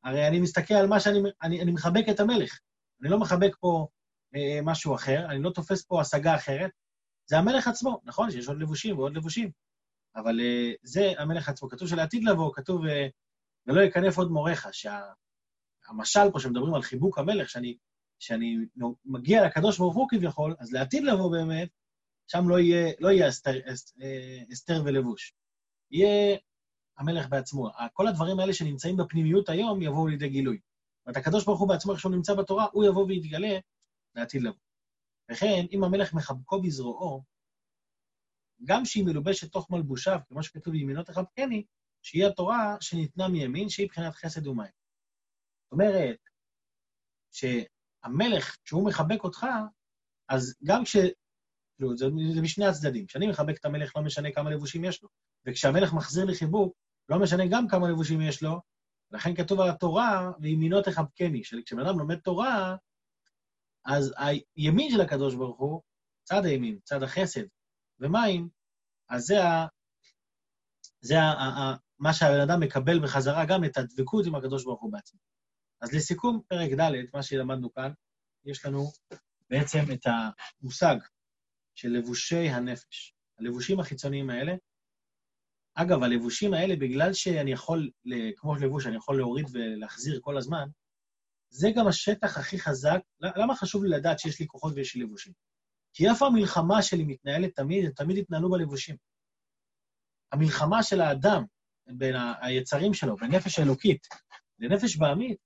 הרי 0.04 0.28
אני 0.28 0.39
מסתכל 0.39 0.74
על 0.74 0.88
מה 0.88 1.00
שאני... 1.00 1.19
אני, 1.43 1.62
אני 1.62 1.71
מחבק 1.71 2.06
את 2.10 2.19
המלך. 2.19 2.60
אני 3.02 3.10
לא 3.10 3.19
מחבק 3.19 3.56
פה 3.60 3.88
אה, 4.36 4.60
משהו 4.63 4.95
אחר, 4.95 5.26
אני 5.30 5.43
לא 5.43 5.50
תופס 5.50 5.86
פה 5.86 6.02
השגה 6.02 6.36
אחרת. 6.36 6.71
זה 7.30 7.38
המלך 7.38 7.67
עצמו, 7.67 8.02
נכון 8.04 8.32
שיש 8.32 8.47
עוד 8.47 8.62
לבושים 8.62 9.00
ועוד 9.00 9.17
לבושים, 9.17 9.52
אבל 10.15 10.39
אה, 10.39 10.71
זה 10.84 11.13
המלך 11.17 11.50
עצמו. 11.50 11.69
כתוב 11.69 11.88
שלעתיד 11.88 12.24
לבוא, 12.24 12.54
כתוב, 12.54 12.86
אה, 12.86 13.08
ולא 13.67 13.82
יקנף 13.82 14.17
עוד 14.17 14.32
מורך, 14.32 14.67
שה... 14.71 15.02
המשל 15.91 16.32
פה 16.34 16.39
שמדברים 16.39 16.73
על 16.73 16.82
חיבוק 16.82 17.17
המלך, 17.19 17.49
שאני, 17.49 17.77
שאני 18.19 18.56
מגיע 19.06 19.45
לקדוש 19.45 19.77
ברוך 19.77 19.95
הוא 19.95 20.08
כביכול, 20.10 20.56
אז 20.60 20.73
לעתיד 20.73 21.04
לבוא 21.04 21.32
באמת, 21.32 21.69
שם 22.27 22.49
לא 22.49 22.60
יהיה, 22.60 22.93
לא 22.99 23.10
יהיה 23.10 23.30
אסתר, 23.30 23.60
אסתר 24.54 24.82
ולבוש. 24.86 25.34
יהיה 25.91 26.38
המלך 26.97 27.30
בעצמו. 27.30 27.69
כל 27.93 28.08
הדברים 28.08 28.39
האלה 28.39 28.54
שנמצאים 28.54 28.97
בפנימיות 28.97 29.49
היום 29.49 29.82
יבואו 29.82 30.08
לידי 30.08 30.30
גילוי. 30.30 30.60
אומרת, 31.06 31.17
הקדוש 31.17 31.45
ברוך 31.45 31.60
הוא 31.60 31.69
בעצמו, 31.69 31.91
איך 31.91 31.99
שהוא 31.99 32.12
נמצא 32.12 32.34
בתורה, 32.34 32.65
הוא 32.71 32.86
יבוא 32.86 33.06
ויתגלה 33.06 33.60
לעתיד 34.15 34.41
לבוא. 34.41 34.60
וכן, 35.32 35.65
אם 35.71 35.84
המלך 35.84 36.13
מחבקו 36.13 36.62
בזרועו, 36.62 37.23
גם 38.63 38.86
שהיא 38.86 39.06
מלובשת 39.06 39.51
תוך 39.51 39.71
מלבושיו, 39.71 40.19
כמו 40.27 40.43
שכתוב, 40.43 40.75
ימינו 40.75 41.04
תחבקני, 41.04 41.65
שהיא 42.01 42.25
התורה 42.25 42.77
שניתנה 42.80 43.27
מימין, 43.27 43.69
שהיא 43.69 43.86
מבחינת 43.86 44.15
חסד 44.15 44.47
ומים. 44.47 44.81
אומרת, 45.72 46.18
שהמלך, 47.32 48.58
כשהוא 48.64 48.86
מחבק 48.86 49.24
אותך, 49.24 49.46
אז 50.30 50.56
גם 50.64 50.84
כש... 50.84 50.96
כאילו, 51.76 51.98
זה, 51.98 52.06
זה 52.34 52.42
משני 52.42 52.66
הצדדים. 52.66 53.06
כשאני 53.06 53.28
מחבק 53.28 53.58
את 53.58 53.66
המלך, 53.66 53.96
לא 53.96 54.02
משנה 54.02 54.32
כמה 54.32 54.50
לבושים 54.50 54.84
יש 54.84 55.04
לו. 55.04 55.10
וכשהמלך 55.46 55.94
מחזיר 55.94 56.26
לי 56.26 56.36
חיבוק, 56.36 56.76
לא 57.10 57.20
משנה 57.20 57.44
גם 57.52 57.68
כמה 57.68 57.90
לבושים 57.90 58.22
יש 58.22 58.44
לו, 58.44 58.62
לכן 59.12 59.36
כתוב 59.36 59.60
על 59.60 59.70
התורה, 59.70 60.32
וימינו 60.42 60.82
תחבקני, 60.82 61.44
שכשבן 61.44 61.80
אדם 61.80 62.00
לומד 62.00 62.20
תורה, 62.20 62.76
אז 63.86 64.14
הימין 64.56 64.92
של 64.92 65.02
הקדוש 65.02 65.36
ברוך 65.36 65.60
הוא, 65.60 65.82
צד 66.24 66.46
הימין, 66.46 66.80
צד 66.84 67.04
החסד, 67.04 67.44
ומים, 68.00 68.50
אז 69.10 69.24
זה, 69.24 69.44
ה, 69.44 69.68
זה 71.02 71.20
ה, 71.20 71.32
ה, 71.32 71.62
ה, 71.62 71.76
מה 72.00 72.14
שהבן 72.14 72.40
אדם 72.40 72.60
מקבל 72.60 73.04
בחזרה, 73.04 73.46
גם 73.46 73.64
את 73.66 73.78
הדבקות 73.78 74.26
עם 74.26 74.36
הקדוש 74.36 74.64
ברוך 74.64 74.82
הוא 74.82 74.92
בעצמו. 74.92 75.20
אז 75.82 75.94
לסיכום, 75.94 76.41
פרק 76.48 76.72
ד', 76.72 76.91
מה 77.13 77.24
שלמדנו 77.24 77.74
כאן, 77.74 77.91
יש 78.46 78.65
לנו 78.65 78.91
בעצם 79.50 79.80
את 79.94 80.06
המושג 80.62 80.96
של 81.76 81.89
לבושי 81.89 82.50
הנפש. 82.50 83.13
הלבושים 83.39 83.80
החיצוניים 83.80 84.30
האלה, 84.30 84.54
אגב, 85.76 86.04
הלבושים 86.04 86.54
האלה, 86.54 86.76
בגלל 86.76 87.13
שאני 87.13 87.52
יכול, 87.52 87.89
כמו 88.36 88.56
לבוש, 88.56 88.88
אני 88.88 88.96
יכול 88.96 89.17
להוריד 89.17 89.46
ולהחזיר 89.52 90.20
כל 90.22 90.38
הזמן, 90.38 90.67
זה 91.50 91.70
גם 91.76 91.88
השטח 91.88 92.38
הכי 92.38 92.60
חזק. 92.60 93.00
למה 93.20 93.56
חשוב 93.56 93.84
לי 93.84 93.89
לדעת 93.89 94.20
שיש 94.20 94.39
לי 94.39 94.48
כוחות 94.48 94.74
ויש 94.76 94.96
לי 94.96 95.04
לבושים? 95.04 95.34
כי 95.94 96.10
איפה 96.10 96.28
המלחמה 96.28 96.82
שלי 96.82 97.04
מתנהלת 97.04 97.56
תמיד? 97.56 97.86
הם 97.86 97.91
תמיד 97.91 98.17
התנהלו 98.17 98.50
בלבושים. 98.50 98.96
המלחמה 100.32 100.84
של 100.84 101.02
האדם 101.02 101.44
בין 101.88 102.15
היצרים 102.41 102.94
שלו, 102.94 103.15
בנפש 103.15 103.60
האלוקית 103.60 104.08
לנפש 104.60 104.98
בעמית, 104.98 105.38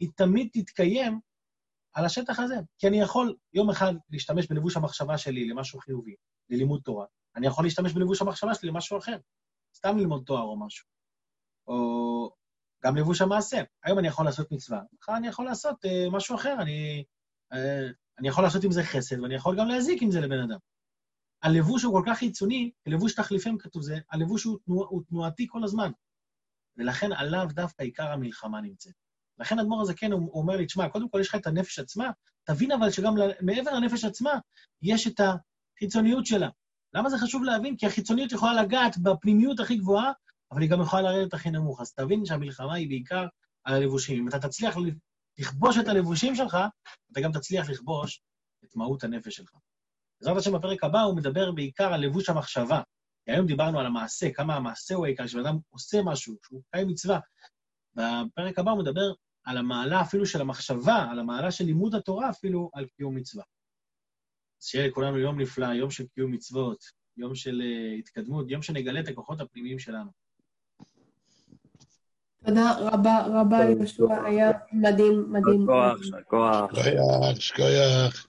היא 0.00 0.08
תמיד 0.16 0.48
תתקיים 0.52 1.20
על 1.92 2.04
השטח 2.04 2.38
הזה. 2.38 2.54
כי 2.78 2.88
אני 2.88 3.00
יכול 3.00 3.36
יום 3.52 3.70
אחד 3.70 3.92
להשתמש 4.10 4.46
בלבוש 4.46 4.76
המחשבה 4.76 5.18
שלי 5.18 5.48
למשהו 5.48 5.80
חיובי, 5.80 6.14
ללימוד 6.50 6.80
תורה. 6.84 7.06
אני 7.36 7.46
יכול 7.46 7.64
להשתמש 7.64 7.92
בלבוש 7.92 8.22
המחשבה 8.22 8.54
שלי 8.54 8.68
למשהו 8.68 8.98
אחר, 8.98 9.18
סתם 9.76 9.98
ללמוד 9.98 10.22
תואר 10.26 10.42
או 10.42 10.66
משהו. 10.66 10.88
או 11.66 12.30
גם 12.84 12.96
לבוש 12.96 13.20
המעשה. 13.20 13.62
היום 13.84 13.98
אני 13.98 14.08
יכול 14.08 14.24
לעשות 14.24 14.52
מצווה, 14.52 14.80
מחר 14.92 15.16
אני 15.16 15.28
יכול 15.28 15.44
לעשות 15.44 15.84
uh, 15.84 16.10
משהו 16.12 16.36
אחר. 16.36 16.56
אני, 16.60 17.04
uh, 17.52 17.56
אני 18.18 18.28
יכול 18.28 18.44
לעשות 18.44 18.64
עם 18.64 18.72
זה 18.72 18.82
חסד, 18.82 19.20
ואני 19.20 19.34
יכול 19.34 19.58
גם 19.58 19.68
להזיק 19.68 20.02
עם 20.02 20.10
זה 20.10 20.20
לבן 20.20 20.38
אדם. 20.38 20.58
הלבוש 21.42 21.82
הוא 21.82 21.92
כל 21.92 22.02
כך 22.06 22.18
חיצוני, 22.18 22.70
לבוש 22.86 23.14
תחליפים 23.14 23.58
כתוב 23.58 23.82
זה, 23.82 23.98
הלבוש 24.10 24.44
הוא, 24.44 24.58
תנוע, 24.64 24.86
הוא 24.86 25.02
תנועתי 25.08 25.46
כל 25.48 25.64
הזמן. 25.64 25.90
ולכן 26.76 27.12
עליו 27.12 27.46
דווקא 27.50 27.82
עיקר 27.82 28.12
המלחמה 28.12 28.60
נמצאת. 28.60 28.94
לכן 29.40 29.58
אדמו"ר 29.58 29.82
הזה 29.82 29.94
כן, 29.94 30.12
הוא 30.12 30.40
אומר 30.40 30.56
לי, 30.56 30.66
תשמע, 30.66 30.88
קודם 30.88 31.08
כל 31.08 31.18
יש 31.20 31.28
לך 31.28 31.34
את 31.34 31.46
הנפש 31.46 31.78
עצמה, 31.78 32.10
תבין 32.44 32.72
אבל 32.72 32.90
שגם 32.90 33.14
מעבר 33.40 33.74
לנפש 33.74 34.04
עצמה, 34.04 34.30
יש 34.82 35.06
את 35.06 35.20
החיצוניות 35.20 36.26
שלה. 36.26 36.48
למה 36.94 37.10
זה 37.10 37.18
חשוב 37.18 37.42
להבין? 37.42 37.76
כי 37.76 37.86
החיצוניות 37.86 38.32
יכולה 38.32 38.62
לגעת 38.62 38.98
בפנימיות 38.98 39.60
הכי 39.60 39.76
גבוהה, 39.76 40.12
אבל 40.52 40.62
היא 40.62 40.70
גם 40.70 40.80
יכולה 40.80 41.02
לרדת 41.02 41.34
הכי 41.34 41.50
נמוך. 41.50 41.80
אז 41.80 41.92
תבין 41.92 42.26
שהמלחמה 42.26 42.74
היא 42.74 42.88
בעיקר 42.88 43.26
על 43.64 43.74
הלבושים. 43.74 44.18
אם 44.22 44.28
אתה 44.28 44.38
תצליח 44.38 44.76
לכבוש 45.38 45.78
את 45.78 45.88
הלבושים 45.88 46.34
שלך, 46.34 46.58
אתה 47.12 47.20
גם 47.20 47.32
תצליח 47.32 47.70
לכבוש 47.70 48.22
את 48.64 48.76
מהות 48.76 49.04
הנפש 49.04 49.36
שלך. 49.36 49.52
בעזרת 50.20 50.36
השם 50.36 50.52
בפרק 50.52 50.84
הבא 50.84 51.00
הוא 51.00 51.16
מדבר 51.16 51.52
בעיקר 51.52 51.92
על 51.92 52.00
לבוש 52.00 52.28
המחשבה. 52.28 52.82
כי 53.24 53.32
היום 53.32 53.46
דיברנו 53.46 53.80
על 53.80 53.86
המעשה, 53.86 54.32
כמה 54.32 54.56
המעשה 54.56 54.94
הוא 54.94 55.06
העיקר, 55.06 55.24
כשבן 55.24 55.46
אדם 55.46 55.58
עושה 55.70 56.02
משהו, 56.02 56.36
שהוא 56.46 56.62
קיים 56.70 56.88
מצווה. 56.88 57.20
בפרק 57.94 58.58
הבא 58.58 58.70
הוא 58.70 58.78
מדבר 58.78 59.12
על 59.48 59.56
המעלה 59.56 60.00
אפילו 60.00 60.26
של 60.26 60.40
המחשבה, 60.40 61.06
על 61.10 61.18
המעלה 61.18 61.50
של 61.50 61.64
לימוד 61.64 61.94
התורה 61.94 62.30
אפילו, 62.30 62.70
על 62.74 62.86
קיום 62.96 63.14
מצווה. 63.14 63.44
אז 64.60 64.66
שיהיה 64.66 64.88
לכולנו 64.88 65.18
יום 65.18 65.40
נפלא, 65.40 65.66
יום 65.66 65.90
של 65.90 66.06
קיום 66.06 66.30
מצוות, 66.30 66.84
יום 67.16 67.34
של 67.34 67.62
uh, 67.62 67.98
התקדמות, 67.98 68.50
יום 68.50 68.62
שנגלה 68.62 69.00
את 69.00 69.08
הכוחות 69.08 69.40
הפנימיים 69.40 69.78
שלנו. 69.78 70.10
תודה 72.44 72.72
רבה 72.78 73.26
רבה, 73.26 73.56
יהושע, 73.56 74.24
היה 74.24 74.50
מדהים, 74.72 75.32
מדהים. 75.32 75.62
שכוח, 75.62 76.02
שכוח. 76.02 76.70
שכוח, 76.74 77.40
שכוח. 77.40 78.26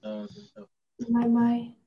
טוב, 0.00 0.26
טוב. 0.54 0.66
ביי 1.00 1.28
ביי. 1.34 1.81